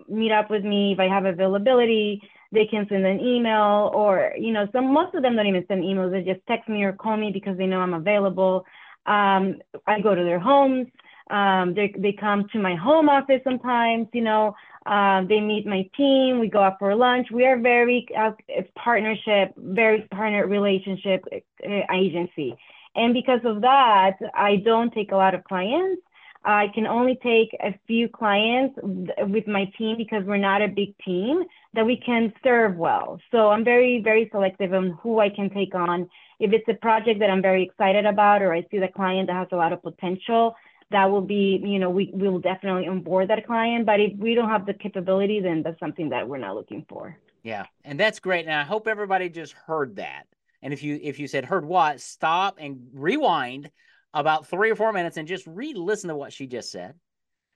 meet 0.08 0.32
up 0.32 0.50
with 0.50 0.64
me 0.64 0.94
if 0.94 1.00
I 1.00 1.08
have 1.08 1.26
availability. 1.26 2.22
They 2.52 2.66
can 2.66 2.88
send 2.90 3.06
an 3.06 3.20
email 3.20 3.92
or, 3.94 4.34
you 4.38 4.52
know, 4.52 4.68
some 4.72 4.92
most 4.92 5.14
of 5.14 5.22
them 5.22 5.36
don't 5.36 5.46
even 5.46 5.66
send 5.68 5.84
emails. 5.84 6.12
They 6.12 6.24
just 6.24 6.46
text 6.48 6.68
me 6.68 6.84
or 6.84 6.94
call 6.94 7.18
me 7.18 7.30
because 7.32 7.58
they 7.58 7.68
know 7.68 7.80
I'm 7.80 7.94
available. 7.94 8.66
Um, 9.06 9.60
I 9.86 10.02
go 10.02 10.16
to 10.16 10.24
their 10.24 10.40
homes. 10.40 10.88
Um, 11.30 11.76
they, 11.76 11.94
they 11.96 12.12
come 12.12 12.48
to 12.54 12.60
my 12.60 12.76
home 12.76 13.08
office 13.08 13.42
sometimes, 13.44 14.08
you 14.14 14.22
know, 14.22 14.56
uh, 14.88 15.22
they 15.30 15.40
meet 15.40 15.68
my 15.68 15.88
team. 15.96 16.40
We 16.40 16.50
go 16.50 16.64
out 16.64 16.78
for 16.80 16.96
lunch. 16.96 17.28
We 17.32 17.46
are 17.46 17.60
very 17.60 18.08
uh, 18.18 18.32
partnership, 18.76 19.54
very 19.56 20.08
partner 20.10 20.48
relationship 20.48 21.24
uh, 21.32 21.94
agency. 21.94 22.58
And 22.96 23.14
because 23.14 23.42
of 23.46 23.62
that, 23.62 24.18
I 24.34 24.58
don't 24.58 24.94
take 24.94 25.12
a 25.12 25.16
lot 25.16 25.36
of 25.36 25.44
clients. 25.44 26.02
I 26.46 26.68
can 26.74 26.88
only 26.88 27.20
take 27.22 27.50
a 27.62 27.78
few 27.86 28.08
clients 28.08 28.80
with 28.82 29.46
my 29.46 29.66
team 29.78 29.98
because 29.98 30.24
we're 30.26 30.38
not 30.38 30.62
a 30.62 30.68
big 30.68 30.98
team 31.00 31.44
that 31.74 31.86
we 31.86 31.98
can 31.98 32.34
serve 32.44 32.78
well. 32.78 33.20
So 33.30 33.50
I'm 33.50 33.64
very, 33.64 34.02
very 34.02 34.30
selective 34.32 34.74
on 34.74 34.98
who 35.04 35.20
I 35.20 35.30
can 35.30 35.50
take 35.50 35.76
on. 35.76 36.10
If 36.40 36.54
it's 36.54 36.68
a 36.70 36.76
project 36.76 37.20
that 37.20 37.30
I'm 37.30 37.42
very 37.42 37.64
excited 37.64 38.06
about 38.06 38.42
or 38.42 38.54
I 38.54 38.66
see 38.72 38.80
the 38.80 38.88
client 38.88 39.28
that 39.28 39.34
has 39.34 39.48
a 39.52 39.58
lot 39.58 39.74
of 39.74 39.84
potential, 39.84 40.56
that 40.92 41.06
will 41.06 41.22
be, 41.22 41.62
you 41.64 41.78
know, 41.78 41.90
we, 41.90 42.10
we 42.14 42.30
will 42.30 42.40
definitely 42.40 42.88
onboard 42.88 43.30
that 43.30 43.46
client. 43.46 43.86
But 43.86 44.00
if 44.00 44.18
we 44.18 44.34
don't 44.34 44.50
have 44.50 44.66
the 44.66 44.74
capability, 44.74 45.42
then 45.42 45.62
that's 45.62 45.80
something 45.80 46.10
that 46.10 46.28
we're 46.28 46.38
not 46.38 46.56
looking 46.56 46.86
for. 46.88 47.18
Yeah. 47.44 47.66
And 47.84 48.00
that's 48.00 48.20
great. 48.20 48.46
And 48.46 48.56
I 48.56 48.64
hope 48.64 48.88
everybody 48.88 49.30
just 49.30 49.54
heard 49.54 49.98
that. 49.98 50.26
And 50.62 50.74
if 50.74 50.84
you 50.84 51.00
if 51.02 51.20
you 51.20 51.28
said 51.28 51.46
heard 51.46 51.66
what, 51.66 52.02
stop 52.02 52.58
and 52.60 52.88
rewind 52.94 53.72
about 54.14 54.48
three 54.48 54.72
or 54.72 54.76
four 54.76 54.92
minutes 54.92 55.18
and 55.18 55.28
just 55.28 55.46
re-listen 55.48 56.10
to 56.10 56.16
what 56.16 56.34
she 56.34 56.48
just 56.48 56.72
said. 56.72 56.96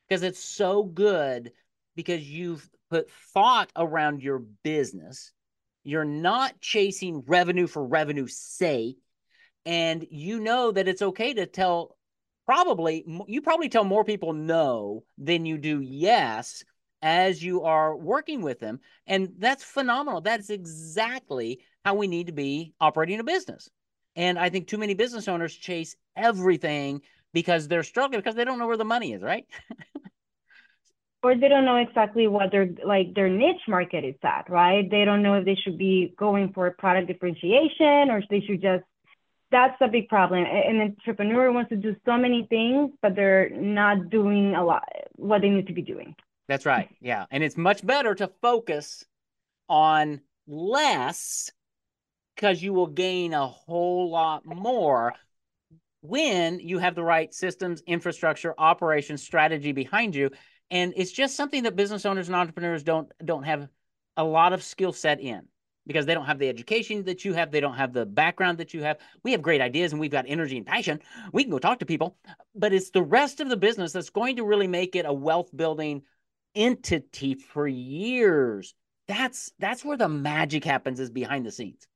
Because 0.08 0.24
it's 0.24 0.44
so 0.44 0.84
good 0.84 1.52
because 1.96 2.28
you've 2.28 2.70
put 2.90 3.10
thought 3.34 3.72
around 3.76 4.22
your 4.22 4.40
business. 4.64 5.32
You're 5.84 6.06
not 6.06 6.60
chasing 6.62 7.24
revenue 7.26 7.68
for 7.68 7.86
revenue's 7.86 8.38
sake. 8.38 8.98
And 9.66 10.06
you 10.10 10.40
know 10.40 10.72
that 10.72 10.88
it's 10.88 11.02
okay 11.02 11.34
to 11.34 11.46
tell 11.46 11.98
probably 12.46 13.06
you 13.28 13.42
probably 13.42 13.70
tell 13.70 13.84
more 13.84 14.04
people 14.04 14.34
no 14.34 15.04
than 15.18 15.46
you 15.46 15.58
do 15.58 15.80
yes 15.80 16.64
as 17.02 17.44
you 17.44 17.64
are 17.64 17.96
working 17.96 18.42
with 18.42 18.60
them 18.60 18.80
and 19.08 19.34
that's 19.40 19.64
phenomenal 19.64 20.22
that's 20.22 20.50
exactly 20.50 21.60
how 21.86 21.96
we 21.96 22.08
need 22.08 22.28
to 22.28 22.34
be 22.34 22.74
operating 22.80 23.20
a 23.20 23.24
business 23.24 23.70
and 24.16 24.38
i 24.38 24.50
think 24.50 24.68
too 24.68 24.78
many 24.78 24.94
business 24.94 25.28
owners 25.28 25.56
chase 25.56 25.96
everything 26.16 27.02
because 27.34 27.68
they're 27.68 27.84
struggling 27.84 28.20
because 28.20 28.36
they 28.36 28.46
don't 28.46 28.60
know 28.60 28.68
where 28.68 28.78
the 28.78 28.86
money 28.86 29.14
is 29.14 29.22
right 29.22 29.46
or 31.24 31.36
they 31.36 31.48
don't 31.48 31.66
know 31.66 31.78
exactly 31.78 32.28
what 32.28 32.52
their 32.52 32.70
like 32.86 33.14
their 33.14 33.30
niche 33.30 33.68
market 33.68 34.04
is 34.04 34.16
at 34.24 34.50
right 34.50 34.90
they 34.92 35.06
don't 35.06 35.24
know 35.24 35.36
if 35.36 35.46
they 35.46 35.56
should 35.56 35.78
be 35.78 36.14
going 36.18 36.52
for 36.54 36.70
product 36.72 37.08
differentiation 37.08 38.10
or 38.10 38.22
they 38.30 38.42
should 38.42 38.62
just 38.62 38.84
that's 39.54 39.80
a 39.82 39.88
big 39.88 40.10
problem. 40.10 40.44
An 40.44 40.82
entrepreneur 40.82 41.52
wants 41.52 41.70
to 41.70 41.78
do 41.78 41.96
so 42.06 42.18
many 42.18 42.48
things, 42.50 42.92
but 43.02 43.16
they're 43.16 43.52
not 43.52 44.10
doing 44.10 44.56
a 44.56 44.66
lot 44.66 44.84
what 45.16 45.42
they 45.42 45.50
need 45.50 45.68
to 45.68 45.74
be 45.74 45.84
doing. 45.84 46.16
That's 46.48 46.66
right. 46.66 46.90
Yeah. 47.00 47.28
And 47.32 47.44
it's 47.44 47.56
much 47.56 47.86
better 47.86 48.16
to 48.16 48.30
focus 48.42 49.06
on 49.70 50.22
less 50.48 51.52
because 52.36 52.62
you 52.62 52.74
will 52.74 52.88
gain 52.88 53.34
a 53.34 53.48
whole 53.48 54.10
lot 54.12 54.46
more 54.46 55.14
when 56.02 56.60
you 56.60 56.80
have 56.80 56.96
the 56.96 57.04
right 57.04 57.34
systems, 57.34 57.82
infrastructure, 57.88 58.54
operations, 58.58 59.24
strategy 59.24 59.72
behind 59.72 60.16
you. 60.16 60.30
and 60.72 60.94
it's 60.96 61.12
just 61.12 61.36
something 61.36 61.64
that 61.64 61.76
business 61.76 62.06
owners 62.06 62.28
and 62.28 62.36
entrepreneurs 62.36 62.84
don't 62.84 63.12
don't 63.24 63.44
have 63.44 63.68
a 64.18 64.24
lot 64.24 64.54
of 64.54 64.64
skill 64.64 64.94
set 64.94 65.20
in 65.22 65.48
because 65.88 66.06
they 66.06 66.14
don't 66.14 66.26
have 66.26 66.40
the 66.40 66.48
education 66.50 67.04
that 67.06 67.26
you 67.26 67.34
have. 67.34 67.52
They 67.52 67.60
don't 67.60 67.76
have 67.76 67.94
the 67.94 68.06
background 68.06 68.58
that 68.60 68.74
you 68.74 68.84
have. 68.84 68.98
We 69.24 69.32
have 69.34 69.42
great 69.42 69.62
ideas 69.62 69.92
and 69.92 70.00
we've 70.00 70.12
got 70.12 70.26
energy 70.28 70.58
and 70.58 70.66
passion. 70.66 71.00
We 71.34 71.44
can 71.44 71.52
go 71.52 71.60
talk 71.60 71.80
to 71.80 71.86
people 71.86 72.18
but 72.56 72.74
it's 72.74 72.92
the 72.92 73.04
rest 73.04 73.40
of 73.40 73.50
the 73.50 73.58
business 73.58 73.94
that's 73.94 74.10
going 74.10 74.38
to 74.38 74.46
really 74.46 74.68
make 74.68 74.96
it 74.96 75.06
a 75.06 75.14
wealth 75.14 75.56
building 75.56 76.04
entity 76.56 77.36
for 77.36 77.68
years. 77.68 78.76
That's 79.08 79.52
that's 79.60 79.84
where 79.84 79.98
the 79.98 80.10
magic 80.10 80.64
happens 80.64 81.00
is 81.00 81.10
behind 81.10 81.46
the 81.46 81.52
scenes 81.52 81.88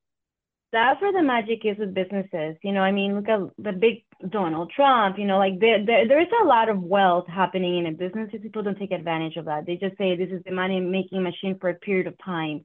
that's 0.72 1.00
where 1.00 1.12
the 1.12 1.22
magic 1.22 1.64
is 1.64 1.78
with 1.78 1.94
businesses. 1.94 2.56
You 2.62 2.72
know, 2.72 2.80
I 2.80 2.92
mean, 2.92 3.14
look 3.14 3.28
at 3.28 3.40
the 3.58 3.72
big 3.72 4.04
Donald 4.28 4.70
Trump, 4.74 5.18
you 5.18 5.24
know, 5.24 5.38
like 5.38 5.58
there, 5.60 5.84
there, 5.84 6.06
there 6.06 6.20
is 6.20 6.28
a 6.42 6.46
lot 6.46 6.68
of 6.68 6.82
wealth 6.82 7.26
happening 7.26 7.78
in 7.78 7.86
a 7.86 7.92
business. 7.92 8.30
People 8.42 8.62
don't 8.62 8.78
take 8.78 8.92
advantage 8.92 9.36
of 9.36 9.46
that. 9.46 9.64
They 9.66 9.76
just 9.76 9.96
say 9.96 10.16
this 10.16 10.30
is 10.30 10.42
the 10.44 10.52
money 10.52 10.80
making 10.80 11.22
machine 11.22 11.58
for 11.58 11.70
a 11.70 11.74
period 11.74 12.06
of 12.06 12.14
time. 12.24 12.64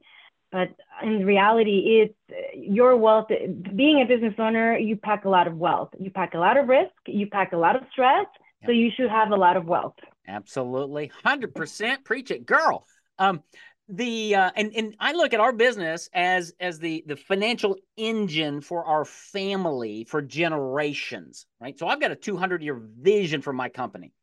But 0.51 0.69
in 1.01 1.25
reality, 1.25 2.01
it's 2.01 2.53
your 2.55 2.95
wealth. 2.97 3.27
Being 3.75 4.01
a 4.01 4.05
business 4.05 4.35
owner, 4.37 4.77
you 4.77 4.97
pack 4.97 5.25
a 5.25 5.29
lot 5.29 5.47
of 5.47 5.57
wealth. 5.57 5.89
You 5.99 6.11
pack 6.11 6.35
a 6.35 6.37
lot 6.37 6.57
of 6.57 6.67
risk. 6.67 6.91
You 7.07 7.27
pack 7.27 7.53
a 7.53 7.57
lot 7.57 7.75
of 7.75 7.83
stress. 7.91 8.27
So 8.65 8.71
you 8.71 8.91
should 8.95 9.09
have 9.09 9.31
a 9.31 9.35
lot 9.35 9.57
of 9.57 9.65
wealth. 9.65 9.95
Absolutely. 10.27 11.11
100% 11.25 12.03
preach 12.03 12.31
it, 12.31 12.45
girl. 12.45 12.85
Um, 13.19 13.43
the 13.89 14.35
uh, 14.35 14.51
and 14.55 14.73
and 14.75 14.95
I 14.99 15.11
look 15.11 15.33
at 15.33 15.39
our 15.39 15.51
business 15.51 16.09
as 16.13 16.53
as 16.59 16.79
the 16.79 17.03
the 17.05 17.17
financial 17.17 17.75
engine 17.97 18.61
for 18.61 18.85
our 18.85 19.03
family 19.05 20.05
for 20.05 20.21
generations, 20.21 21.45
right? 21.59 21.77
So 21.77 21.87
I've 21.87 21.99
got 21.99 22.11
a 22.11 22.15
200 22.15 22.63
year 22.63 22.79
vision 22.79 23.41
for 23.41 23.51
my 23.51 23.69
company, 23.69 24.13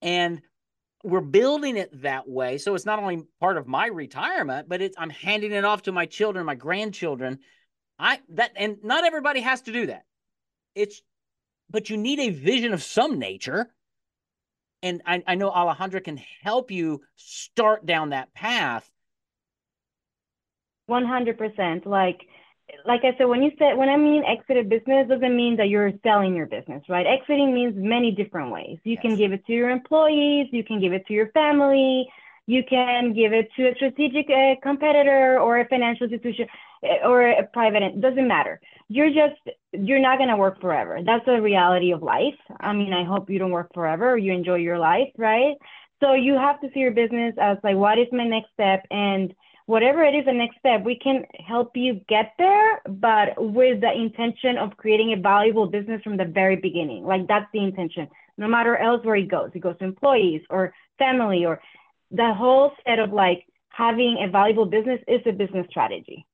and 0.00 0.40
we're 1.04 1.20
building 1.20 1.76
it 1.76 2.02
that 2.02 2.28
way. 2.28 2.58
So 2.58 2.74
it's 2.74 2.86
not 2.86 2.98
only 2.98 3.24
part 3.40 3.58
of 3.58 3.66
my 3.66 3.86
retirement, 3.86 4.68
but 4.68 4.80
it's 4.80 4.96
I'm 4.98 5.10
handing 5.10 5.52
it 5.52 5.64
off 5.64 5.82
to 5.82 5.92
my 5.92 6.06
children, 6.06 6.46
my 6.46 6.54
grandchildren. 6.54 7.40
I 7.98 8.20
that 8.30 8.52
and 8.56 8.78
not 8.82 9.04
everybody 9.04 9.40
has 9.40 9.62
to 9.62 9.72
do 9.72 9.86
that. 9.86 10.04
It's 10.74 11.02
but 11.70 11.90
you 11.90 11.98
need 11.98 12.20
a 12.20 12.30
vision 12.30 12.72
of 12.72 12.82
some 12.82 13.18
nature 13.18 13.70
and 14.82 15.02
I, 15.06 15.22
I 15.26 15.34
know 15.34 15.50
Alejandra 15.50 16.02
can 16.02 16.20
help 16.42 16.70
you 16.70 17.02
start 17.16 17.86
down 17.86 18.10
that 18.10 18.32
path. 18.34 18.88
100%. 20.88 21.86
Like, 21.86 22.20
like 22.86 23.00
I 23.04 23.16
said, 23.18 23.24
when 23.24 23.42
you 23.42 23.50
said, 23.58 23.76
when 23.76 23.88
I 23.88 23.96
mean 23.96 24.24
exit 24.24 24.56
a 24.56 24.62
business, 24.62 25.08
doesn't 25.08 25.36
mean 25.36 25.56
that 25.56 25.68
you're 25.68 25.92
selling 26.02 26.34
your 26.34 26.46
business, 26.46 26.82
right? 26.88 27.06
Exiting 27.06 27.54
means 27.54 27.74
many 27.76 28.10
different 28.10 28.52
ways. 28.52 28.78
You 28.84 28.94
yes. 28.94 29.02
can 29.02 29.16
give 29.16 29.32
it 29.32 29.44
to 29.46 29.52
your 29.52 29.70
employees, 29.70 30.48
you 30.52 30.64
can 30.64 30.80
give 30.80 30.92
it 30.92 31.06
to 31.06 31.12
your 31.12 31.28
family, 31.32 32.08
you 32.46 32.62
can 32.68 33.12
give 33.14 33.32
it 33.32 33.48
to 33.56 33.68
a 33.68 33.74
strategic 33.74 34.26
uh, 34.30 34.54
competitor 34.62 35.38
or 35.38 35.60
a 35.60 35.68
financial 35.68 36.06
institution 36.06 36.46
uh, 36.82 37.06
or 37.06 37.28
a 37.28 37.46
private, 37.52 37.82
it 37.82 38.00
doesn't 38.00 38.26
matter. 38.26 38.60
You're 38.88 39.10
just, 39.10 39.40
you're 39.72 40.00
not 40.00 40.18
going 40.18 40.30
to 40.30 40.36
work 40.36 40.60
forever. 40.60 41.00
That's 41.04 41.24
the 41.26 41.42
reality 41.42 41.92
of 41.92 42.02
life. 42.02 42.38
I 42.60 42.72
mean, 42.72 42.92
I 42.92 43.04
hope 43.04 43.28
you 43.28 43.38
don't 43.38 43.50
work 43.50 43.70
forever 43.74 44.12
or 44.12 44.18
you 44.18 44.32
enjoy 44.32 44.56
your 44.56 44.78
life, 44.78 45.08
right? 45.18 45.56
So 46.00 46.14
you 46.14 46.34
have 46.34 46.60
to 46.62 46.68
see 46.72 46.80
your 46.80 46.92
business 46.92 47.34
as 47.40 47.58
like, 47.62 47.76
what 47.76 47.98
is 47.98 48.06
my 48.12 48.24
next 48.24 48.50
step? 48.54 48.86
And 48.90 49.34
whatever 49.66 50.02
it 50.02 50.14
is 50.14 50.24
the 50.24 50.32
next 50.32 50.58
step, 50.58 50.84
we 50.84 50.96
can 50.96 51.24
help 51.46 51.76
you 51.76 52.00
get 52.08 52.32
there, 52.38 52.80
but 52.88 53.34
with 53.36 53.82
the 53.82 53.92
intention 53.92 54.56
of 54.56 54.76
creating 54.78 55.12
a 55.12 55.20
valuable 55.20 55.66
business 55.66 56.00
from 56.02 56.16
the 56.16 56.24
very 56.24 56.56
beginning. 56.56 57.04
Like 57.04 57.26
that's 57.28 57.50
the 57.52 57.62
intention. 57.62 58.08
No 58.38 58.48
matter 58.48 58.76
else 58.76 59.04
where 59.04 59.16
it 59.16 59.28
goes, 59.28 59.50
it 59.54 59.58
goes 59.58 59.76
to 59.78 59.84
employees 59.84 60.40
or 60.48 60.72
family 60.98 61.44
or 61.44 61.60
the 62.10 62.32
whole 62.32 62.72
set 62.86 62.98
of 62.98 63.12
like 63.12 63.44
having 63.68 64.24
a 64.26 64.30
valuable 64.30 64.64
business 64.64 65.00
is 65.06 65.20
a 65.26 65.32
business 65.32 65.66
strategy. 65.68 66.24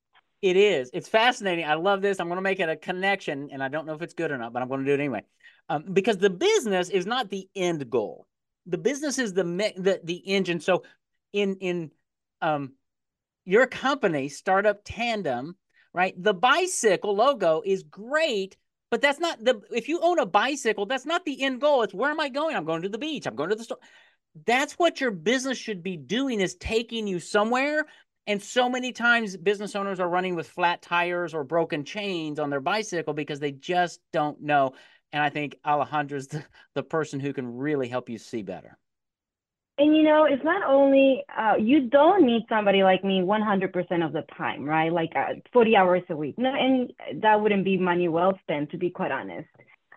It 0.45 0.59
is. 0.59 0.91
It's 0.93 1.09
fascinating. 1.09 1.65
I 1.65 1.73
love 1.73 2.03
this. 2.03 2.21
I'm 2.21 2.27
going 2.29 2.37
to 2.37 2.43
make 2.43 2.61
it 2.61 2.69
a 2.69 2.77
connection, 2.77 3.49
and 3.51 3.63
I 3.63 3.69
don't 3.69 3.87
know 3.87 3.95
if 3.95 4.03
it's 4.03 4.13
good 4.13 4.31
or 4.31 4.37
not, 4.37 4.53
but 4.53 4.61
I'm 4.61 4.69
going 4.69 4.81
to 4.81 4.87
do 4.87 4.93
it 4.93 5.01
anyway. 5.01 5.23
Um, 5.71 5.87
because 5.91 6.19
the 6.19 6.29
business 6.29 6.91
is 6.91 7.07
not 7.07 7.31
the 7.31 7.49
end 7.57 7.89
goal. 7.89 8.27
The 8.67 8.77
business 8.77 9.19
is 9.19 9.33
the 9.33 9.43
the 9.43 10.03
the 10.05 10.17
engine. 10.17 10.61
So, 10.61 10.83
in 11.33 11.57
in 11.63 11.93
um, 12.43 12.75
your 13.47 13.67
company, 13.67 14.29
startup 14.29 14.83
tandem, 14.85 15.57
right? 15.95 16.15
The 16.23 16.35
bicycle 16.35 17.17
logo 17.17 17.63
is 17.65 17.83
great, 17.83 18.59
but 18.91 19.01
that's 19.01 19.19
not 19.19 19.43
the. 19.43 19.63
If 19.71 19.89
you 19.89 20.01
own 20.03 20.19
a 20.19 20.27
bicycle, 20.27 20.85
that's 20.85 21.07
not 21.07 21.25
the 21.25 21.43
end 21.43 21.63
goal. 21.63 21.85
It's 21.85 21.95
where 21.95 22.11
am 22.11 22.21
I 22.21 22.29
going? 22.29 22.55
I'm 22.55 22.67
going 22.67 22.83
to 22.83 22.91
the 22.91 22.99
beach. 22.99 23.27
I'm 23.27 23.35
going 23.35 23.49
to 23.49 23.57
the 23.57 23.65
store 23.65 23.79
that's 24.47 24.73
what 24.75 25.01
your 25.01 25.13
business 25.13 25.57
should 25.57 25.81
be 25.81 25.97
doing 25.97 26.41
is 26.41 26.57
taking 26.57 27.07
you 27.07 27.21
somewhere 27.21 27.87
and 28.27 28.43
so 28.43 28.69
many 28.69 28.93
times 28.93 29.37
business 29.37 29.77
owners 29.77 30.01
are 30.01 30.09
running 30.09 30.35
with 30.35 30.49
flat 30.49 30.83
tires 30.83 31.35
or 31.35 31.45
broken 31.45 31.85
chains 31.85 32.39
on 32.39 32.51
their 32.51 32.61
bicycle 32.61 33.13
because 33.13 33.41
they 33.41 33.53
just 33.53 34.01
don't 34.13 34.41
know. 34.41 34.73
And 35.13 35.23
i 35.23 35.29
think 35.29 35.57
alejandra's 35.65 36.27
the, 36.29 36.45
the 36.75 36.83
person 36.83 37.21
who 37.21 37.33
can 37.33 37.57
really 37.57 37.89
help 37.89 38.09
you 38.09 38.19
see 38.19 38.43
better. 38.43 38.79
And 39.77 39.97
you 39.97 40.03
know 40.05 40.25
it's 40.25 40.45
not 40.45 40.63
only 40.69 41.25
uh, 41.37 41.55
you 41.59 41.89
don't 41.89 42.25
need 42.25 42.43
somebody 42.49 42.83
like 42.83 43.03
me 43.05 43.21
100% 43.21 44.07
of 44.07 44.13
the 44.13 44.25
time 44.37 44.65
right? 44.65 44.93
Like 44.93 45.13
uh, 45.17 45.35
40 45.53 45.77
hours 45.77 46.03
a 46.11 46.17
week. 46.17 46.37
No 46.39 46.53
and 46.53 46.93
that 47.23 47.41
wouldn't 47.41 47.65
be 47.65 47.77
money 47.77 48.09
well 48.09 48.39
spent 48.43 48.71
to 48.71 48.79
be 48.79 48.91
quite 48.91 49.11
honest 49.11 49.49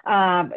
um, 0.08 0.54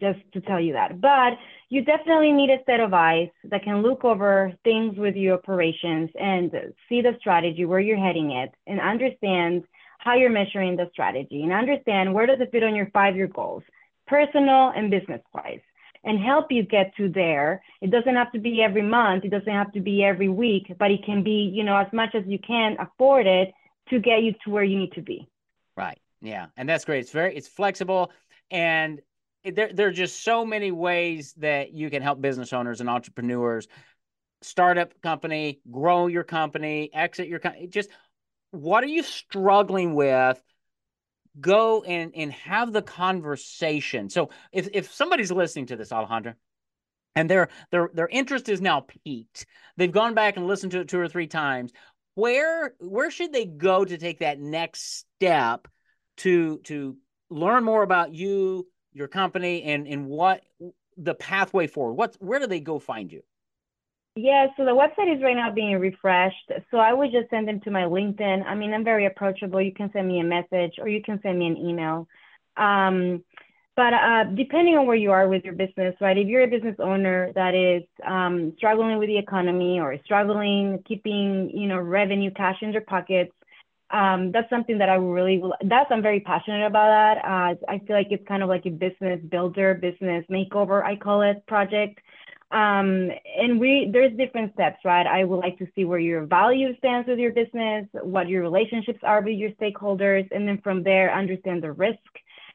just 0.00 0.20
to 0.32 0.40
tell 0.40 0.60
you 0.60 0.72
that. 0.72 1.00
But 1.00 1.34
you 1.68 1.84
definitely 1.84 2.32
need 2.32 2.50
a 2.50 2.64
set 2.64 2.80
of 2.80 2.94
eyes 2.94 3.28
that 3.44 3.62
can 3.62 3.82
look 3.82 4.04
over 4.04 4.52
things 4.64 4.96
with 4.96 5.16
your 5.16 5.34
operations 5.34 6.10
and 6.18 6.50
see 6.88 7.02
the 7.02 7.16
strategy, 7.20 7.64
where 7.64 7.80
you're 7.80 7.96
heading 7.96 8.30
it, 8.30 8.50
and 8.66 8.80
understand 8.80 9.64
how 9.98 10.14
you're 10.14 10.30
measuring 10.30 10.76
the 10.76 10.88
strategy 10.92 11.42
and 11.42 11.52
understand 11.52 12.14
where 12.14 12.26
does 12.26 12.40
it 12.40 12.52
fit 12.52 12.62
on 12.62 12.76
your 12.76 12.90
five-year 12.92 13.26
goals, 13.26 13.64
personal 14.06 14.72
and 14.76 14.90
business-wise, 14.90 15.60
and 16.04 16.20
help 16.20 16.46
you 16.50 16.62
get 16.62 16.94
to 16.96 17.08
there. 17.08 17.62
It 17.80 17.90
doesn't 17.90 18.14
have 18.14 18.30
to 18.32 18.38
be 18.38 18.62
every 18.62 18.82
month. 18.82 19.24
It 19.24 19.30
doesn't 19.30 19.52
have 19.52 19.72
to 19.72 19.80
be 19.80 20.04
every 20.04 20.28
week, 20.28 20.72
but 20.78 20.92
it 20.92 21.04
can 21.04 21.24
be, 21.24 21.50
you 21.52 21.64
know, 21.64 21.76
as 21.76 21.92
much 21.92 22.14
as 22.14 22.22
you 22.26 22.38
can 22.38 22.76
afford 22.78 23.26
it 23.26 23.52
to 23.88 23.98
get 23.98 24.22
you 24.22 24.32
to 24.44 24.50
where 24.50 24.62
you 24.62 24.78
need 24.78 24.92
to 24.92 25.02
be. 25.02 25.28
Right. 25.76 25.98
Yeah. 26.22 26.46
And 26.56 26.68
that's 26.68 26.84
great. 26.84 27.00
It's 27.00 27.10
very, 27.10 27.36
it's 27.36 27.48
flexible 27.48 28.10
and 28.50 29.00
there, 29.44 29.72
there 29.72 29.88
are 29.88 29.92
just 29.92 30.22
so 30.22 30.44
many 30.44 30.72
ways 30.72 31.34
that 31.38 31.72
you 31.72 31.90
can 31.90 32.02
help 32.02 32.20
business 32.20 32.52
owners 32.52 32.80
and 32.80 32.90
entrepreneurs 32.90 33.68
start 34.42 34.78
up 34.78 35.00
company, 35.02 35.60
grow 35.70 36.06
your 36.06 36.24
company, 36.24 36.90
exit 36.92 37.28
your 37.28 37.38
company. 37.38 37.66
Just 37.66 37.90
what 38.50 38.82
are 38.82 38.88
you 38.88 39.02
struggling 39.02 39.94
with? 39.94 40.42
Go 41.38 41.82
and, 41.82 42.12
and 42.14 42.32
have 42.32 42.72
the 42.72 42.82
conversation. 42.82 44.08
So 44.08 44.30
if, 44.52 44.68
if 44.72 44.92
somebody's 44.92 45.30
listening 45.30 45.66
to 45.66 45.76
this, 45.76 45.90
Alejandra, 45.90 46.34
and 47.14 47.30
their 47.30 47.48
their 47.70 47.90
their 47.94 48.08
interest 48.08 48.48
is 48.48 48.60
now 48.60 48.80
peaked, 49.04 49.46
they've 49.76 49.92
gone 49.92 50.14
back 50.14 50.36
and 50.36 50.46
listened 50.46 50.72
to 50.72 50.80
it 50.80 50.88
two 50.88 51.00
or 51.00 51.08
three 51.08 51.26
times. 51.26 51.72
Where 52.14 52.74
where 52.78 53.10
should 53.10 53.32
they 53.32 53.46
go 53.46 53.84
to 53.84 53.98
take 53.98 54.20
that 54.20 54.38
next 54.38 55.04
step 55.18 55.68
to 56.18 56.58
to 56.64 56.96
learn 57.30 57.64
more 57.64 57.82
about 57.82 58.14
you, 58.14 58.66
your 58.92 59.08
company, 59.08 59.62
and 59.62 59.86
and 59.86 60.06
what 60.06 60.42
the 60.96 61.14
pathway 61.14 61.66
forward. 61.66 61.94
What's 61.94 62.16
where 62.16 62.38
do 62.38 62.46
they 62.46 62.60
go 62.60 62.78
find 62.78 63.12
you? 63.12 63.22
Yeah, 64.18 64.46
so 64.56 64.64
the 64.64 64.70
website 64.70 65.14
is 65.14 65.22
right 65.22 65.36
now 65.36 65.52
being 65.52 65.78
refreshed. 65.78 66.50
So 66.70 66.78
I 66.78 66.94
would 66.94 67.12
just 67.12 67.28
send 67.28 67.46
them 67.46 67.60
to 67.60 67.70
my 67.70 67.82
LinkedIn. 67.82 68.46
I 68.46 68.54
mean, 68.54 68.72
I'm 68.72 68.82
very 68.82 69.04
approachable. 69.04 69.60
You 69.60 69.74
can 69.74 69.90
send 69.92 70.08
me 70.08 70.20
a 70.20 70.24
message 70.24 70.76
or 70.78 70.88
you 70.88 71.02
can 71.02 71.20
send 71.22 71.38
me 71.38 71.46
an 71.46 71.58
email. 71.58 72.08
Um, 72.56 73.22
but 73.76 73.92
uh, 73.92 74.24
depending 74.34 74.78
on 74.78 74.86
where 74.86 74.96
you 74.96 75.10
are 75.10 75.28
with 75.28 75.44
your 75.44 75.52
business, 75.52 75.94
right? 76.00 76.16
If 76.16 76.28
you're 76.28 76.44
a 76.44 76.48
business 76.48 76.76
owner 76.78 77.30
that 77.34 77.54
is 77.54 77.82
um, 78.08 78.54
struggling 78.56 78.96
with 78.96 79.08
the 79.08 79.18
economy 79.18 79.80
or 79.80 79.98
struggling 80.02 80.82
keeping, 80.88 81.50
you 81.52 81.68
know, 81.68 81.76
revenue, 81.76 82.30
cash 82.30 82.56
in 82.62 82.72
their 82.72 82.80
pockets, 82.80 83.32
um, 83.90 84.32
that's 84.32 84.50
something 84.50 84.78
that 84.78 84.88
I 84.88 84.94
really 84.94 85.42
that's 85.64 85.90
I'm 85.90 86.02
very 86.02 86.20
passionate 86.20 86.66
about 86.66 86.88
that. 86.88 87.24
Uh, 87.24 87.54
I 87.68 87.78
feel 87.86 87.94
like 87.96 88.08
it's 88.10 88.26
kind 88.26 88.42
of 88.42 88.48
like 88.48 88.66
a 88.66 88.70
business 88.70 89.20
builder, 89.30 89.74
business 89.74 90.24
makeover, 90.30 90.82
I 90.84 90.96
call 90.96 91.22
it 91.22 91.46
project. 91.46 92.00
Um, 92.50 93.10
and 93.38 93.60
we 93.60 93.88
there's 93.92 94.16
different 94.16 94.54
steps, 94.54 94.78
right? 94.84 95.06
I 95.06 95.24
would 95.24 95.38
like 95.38 95.58
to 95.58 95.68
see 95.74 95.84
where 95.84 95.98
your 96.00 96.26
value 96.26 96.76
stands 96.78 97.08
with 97.08 97.18
your 97.18 97.32
business, 97.32 97.86
what 98.02 98.28
your 98.28 98.42
relationships 98.42 99.00
are 99.02 99.20
with 99.20 99.36
your 99.36 99.50
stakeholders, 99.50 100.28
and 100.32 100.48
then 100.48 100.60
from 100.62 100.82
there 100.82 101.14
understand 101.14 101.62
the 101.62 101.72
risk 101.72 101.98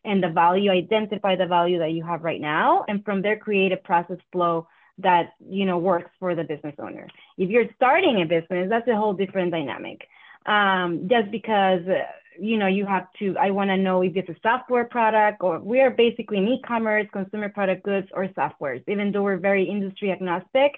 and 0.04 0.22
the 0.22 0.30
value, 0.30 0.72
identify 0.72 1.36
the 1.36 1.46
value 1.46 1.80
that 1.80 1.92
you 1.92 2.04
have 2.04 2.24
right 2.24 2.42
now, 2.42 2.84
and 2.88 3.06
from 3.06 3.22
there 3.22 3.38
create 3.38 3.72
a 3.72 3.78
process 3.78 4.18
flow 4.34 4.68
that 4.98 5.34
you 5.50 5.66
know 5.66 5.78
works 5.78 6.12
for 6.20 6.36
the 6.36 6.44
business 6.44 6.76
owner. 6.80 7.08
If 7.38 7.50
you're 7.50 7.70
starting 7.78 8.22
a 8.22 8.26
business, 8.26 8.68
that's 8.70 8.88
a 8.90 8.96
whole 8.96 9.14
different 9.14 9.52
dynamic 9.52 10.08
um, 10.46 11.08
just 11.10 11.32
because 11.32 11.82
you 12.40 12.58
know, 12.58 12.68
you 12.68 12.86
have 12.86 13.08
to, 13.20 13.36
I 13.40 13.52
want 13.52 13.70
to 13.70 13.78
know 13.78 14.02
if 14.02 14.16
it's 14.16 14.30
a 14.30 14.36
software 14.42 14.86
product 14.86 15.40
or 15.42 15.60
we 15.60 15.80
are 15.80 15.92
basically 15.92 16.38
in 16.38 16.48
e-commerce, 16.48 17.08
consumer 17.12 17.50
product 17.50 17.84
goods 17.84 18.08
or 18.14 18.28
softwares, 18.30 18.84
even 18.88 19.12
though 19.12 19.24
we're 19.24 19.38
very 19.38 19.64
industry 19.64 20.12
agnostic. 20.12 20.74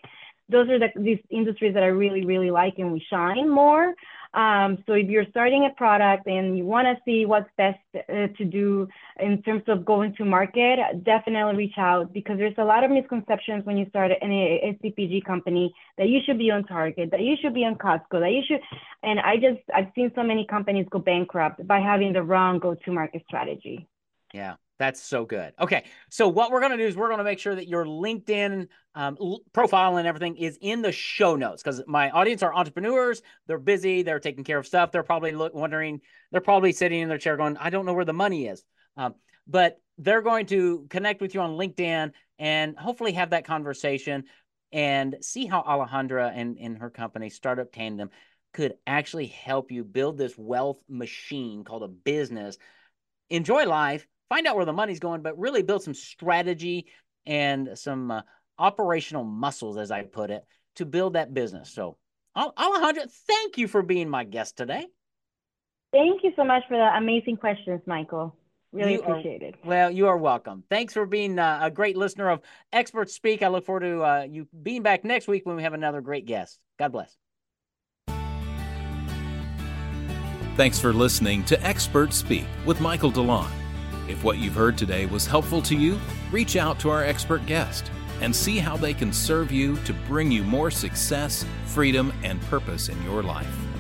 Those 0.49 0.67
are 0.69 0.80
the, 0.80 0.89
these 0.95 1.19
industries 1.30 1.73
that 1.76 1.84
I 1.84 1.88
really, 1.88 2.26
really 2.26 2.52
like 2.52 2.76
and 2.80 2.91
we 2.91 3.06
shine 3.10 3.49
more. 3.49 3.93
Um, 4.34 4.84
so 4.88 4.93
if 4.93 5.10
you're 5.10 5.28
starting 5.30 5.69
a 5.69 5.76
product 5.76 6.26
and 6.26 6.58
you 6.58 6.65
want 6.65 6.88
to 6.88 6.96
see 7.06 7.26
what's 7.26 7.50
best 7.56 7.78
uh, 7.96 8.28
to 8.38 8.46
do 8.46 8.88
in 9.19 9.41
terms 9.43 9.63
of 9.67 9.86
going 9.86 10.15
to 10.15 10.26
market, 10.26 10.80
definitely 11.04 11.56
reach 11.56 11.78
out 11.78 12.12
because 12.13 12.38
there's 12.38 12.58
a 12.58 12.63
lot 12.63 12.84
of 12.84 12.89
misconceptions 12.89 13.63
when 13.65 13.78
you 13.78 13.86
start 13.89 14.12
an 14.22 14.32
CPG 14.84 15.24
company 15.24 15.74
that 15.98 16.10
you 16.10 16.19
should 16.26 16.39
be 16.39 16.50
on 16.50 16.63
Target, 16.63 17.12
that 17.12 17.22
you 17.22 17.36
should 17.41 17.54
be 17.54 17.63
on 17.63 17.76
Costco, 17.76 18.19
that 18.19 18.32
you 18.32 18.41
should. 18.48 18.62
And 19.04 19.19
I 19.19 19.36
just 19.36 19.62
I've 19.74 19.91
seen 19.93 20.12
so 20.15 20.24
many 20.24 20.46
companies 20.46 20.88
go 20.89 21.00
bankrupt 21.00 21.67
by 21.67 21.80
having 21.80 22.13
the 22.13 22.24
wrong 22.24 22.60
go-to-market 22.60 23.24
strategy. 23.28 23.88
Yeah. 24.34 24.56
That's 24.84 25.02
so 25.02 25.24
good. 25.24 25.54
Okay. 25.62 25.86
So 26.10 26.28
what 26.28 26.52
we're 26.52 26.60
going 26.60 26.74
to 26.74 26.78
do 26.78 26.84
is 26.84 26.98
we're 26.98 27.08
going 27.08 27.19
to 27.19 27.24
make 27.24 27.39
sure 27.39 27.56
that 27.56 27.69
your 27.69 27.86
LinkedIn 27.86 28.67
um, 28.96 29.17
profile 29.54 29.96
and 29.96 30.06
everything 30.06 30.36
is 30.36 30.58
in 30.60 30.82
the 30.82 30.91
show 30.91 31.38
notes 31.38 31.63
because 31.63 31.82
my 31.88 32.10
audience 32.10 32.43
are 32.43 32.54
entrepreneurs. 32.54 33.22
They're 33.48 33.60
busy. 33.60 34.02
They're 34.02 34.19
taking 34.19 34.43
care 34.43 34.58
of 34.58 34.67
stuff. 34.67 34.91
They're 34.91 35.02
probably 35.02 35.34
wondering, 35.34 36.02
they're 36.34 36.41
probably 36.41 36.74
sitting 36.74 37.00
in 37.00 37.08
their 37.08 37.17
chair 37.17 37.38
going, 37.38 37.56
I 37.56 37.69
don't 37.69 37.86
know 37.86 37.93
where 37.93 38.04
the 38.04 38.12
money 38.12 38.48
is. 38.48 38.62
Um, 38.98 39.15
but 39.48 39.80
they're 40.00 40.22
going 40.22 40.48
to 40.48 40.86
connect 40.89 41.22
with 41.22 41.34
you 41.34 41.39
on 41.39 41.52
LinkedIn 41.52 42.12
and 42.38 42.78
hopefully 42.78 43.13
have 43.13 43.30
that 43.30 43.46
conversation 43.46 44.26
and 44.74 45.15
see 45.22 45.46
how 45.46 45.62
Alejandra 45.62 46.30
and, 46.36 46.58
and 46.60 46.78
her 46.80 46.89
company, 46.89 47.30
Startup 47.30 47.72
Tandem, 47.72 48.10
could 48.54 48.74
actually 48.86 49.28
help 49.28 49.72
you 49.72 49.86
build 49.86 50.17
this 50.17 50.38
wealth 50.38 50.84
machine 50.89 51.63
called 51.63 51.84
a 51.84 51.88
business. 51.88 52.58
Enjoy 53.30 53.65
life 53.65 54.06
find 54.34 54.48
out 54.48 54.56
where 54.56 54.65
the 54.65 54.74
money's 54.74 55.00
going, 55.00 55.22
but 55.22 55.38
really 55.38 55.62
build 55.62 55.84
some 55.84 55.93
strategy 55.93 56.88
and 57.28 57.78
some 57.78 58.10
uh, 58.10 58.22
operational 58.58 59.24
muscles, 59.24 59.78
as 59.78 59.91
I 59.91 60.02
put 60.02 60.32
it, 60.32 60.43
to 60.78 60.88
build 60.88 61.13
that 61.13 61.36
business. 61.36 61.69
So, 61.69 61.98
Alejandra, 62.36 63.12
thank 63.28 63.60
you 63.60 63.67
for 63.67 63.84
being 63.84 64.10
my 64.10 64.24
guest 64.24 64.58
today. 64.58 64.88
Thank 65.91 66.24
you 66.24 66.32
so 66.36 66.43
much 66.43 66.63
for 66.67 66.78
the 66.78 66.98
amazing 66.98 67.38
questions, 67.38 67.82
Michael. 67.86 68.36
Really 68.72 68.93
you 68.93 69.02
appreciate 69.02 69.43
are, 69.43 69.48
it. 69.50 69.56
Well, 69.63 69.91
you 69.91 70.08
are 70.08 70.17
welcome. 70.17 70.63
Thanks 70.67 70.93
for 70.93 71.06
being 71.06 71.38
uh, 71.38 71.60
a 71.62 71.69
great 71.69 71.96
listener 71.96 72.32
of 72.32 72.41
Experts 72.72 73.13
Speak. 73.13 73.43
I 73.43 73.50
look 73.50 73.67
forward 73.67 73.82
to 73.82 74.02
uh, 74.02 74.28
you 74.28 74.48
being 74.63 74.82
back 74.82 75.04
next 75.04 75.28
week 75.28 75.46
when 75.46 75.58
we 75.58 75.62
have 75.62 75.74
another 75.74 76.02
great 76.02 76.26
guest. 76.26 76.58
God 76.80 76.91
bless. 76.91 77.15
Thanks 80.58 80.80
for 80.80 80.91
listening 80.91 81.43
to 81.46 81.63
Experts 81.63 82.17
Speak 82.17 82.46
with 82.65 82.82
Michael 82.82 83.12
DeLon. 83.12 83.62
If 84.07 84.23
what 84.23 84.37
you've 84.37 84.55
heard 84.55 84.77
today 84.77 85.05
was 85.05 85.25
helpful 85.25 85.61
to 85.63 85.75
you, 85.75 85.99
reach 86.31 86.55
out 86.55 86.79
to 86.79 86.89
our 86.89 87.03
expert 87.03 87.45
guest 87.45 87.89
and 88.21 88.35
see 88.35 88.57
how 88.57 88.77
they 88.77 88.93
can 88.93 89.11
serve 89.11 89.51
you 89.51 89.77
to 89.77 89.93
bring 90.07 90.31
you 90.31 90.43
more 90.43 90.71
success, 90.71 91.45
freedom, 91.65 92.13
and 92.23 92.41
purpose 92.43 92.89
in 92.89 93.01
your 93.03 93.23
life. 93.23 93.72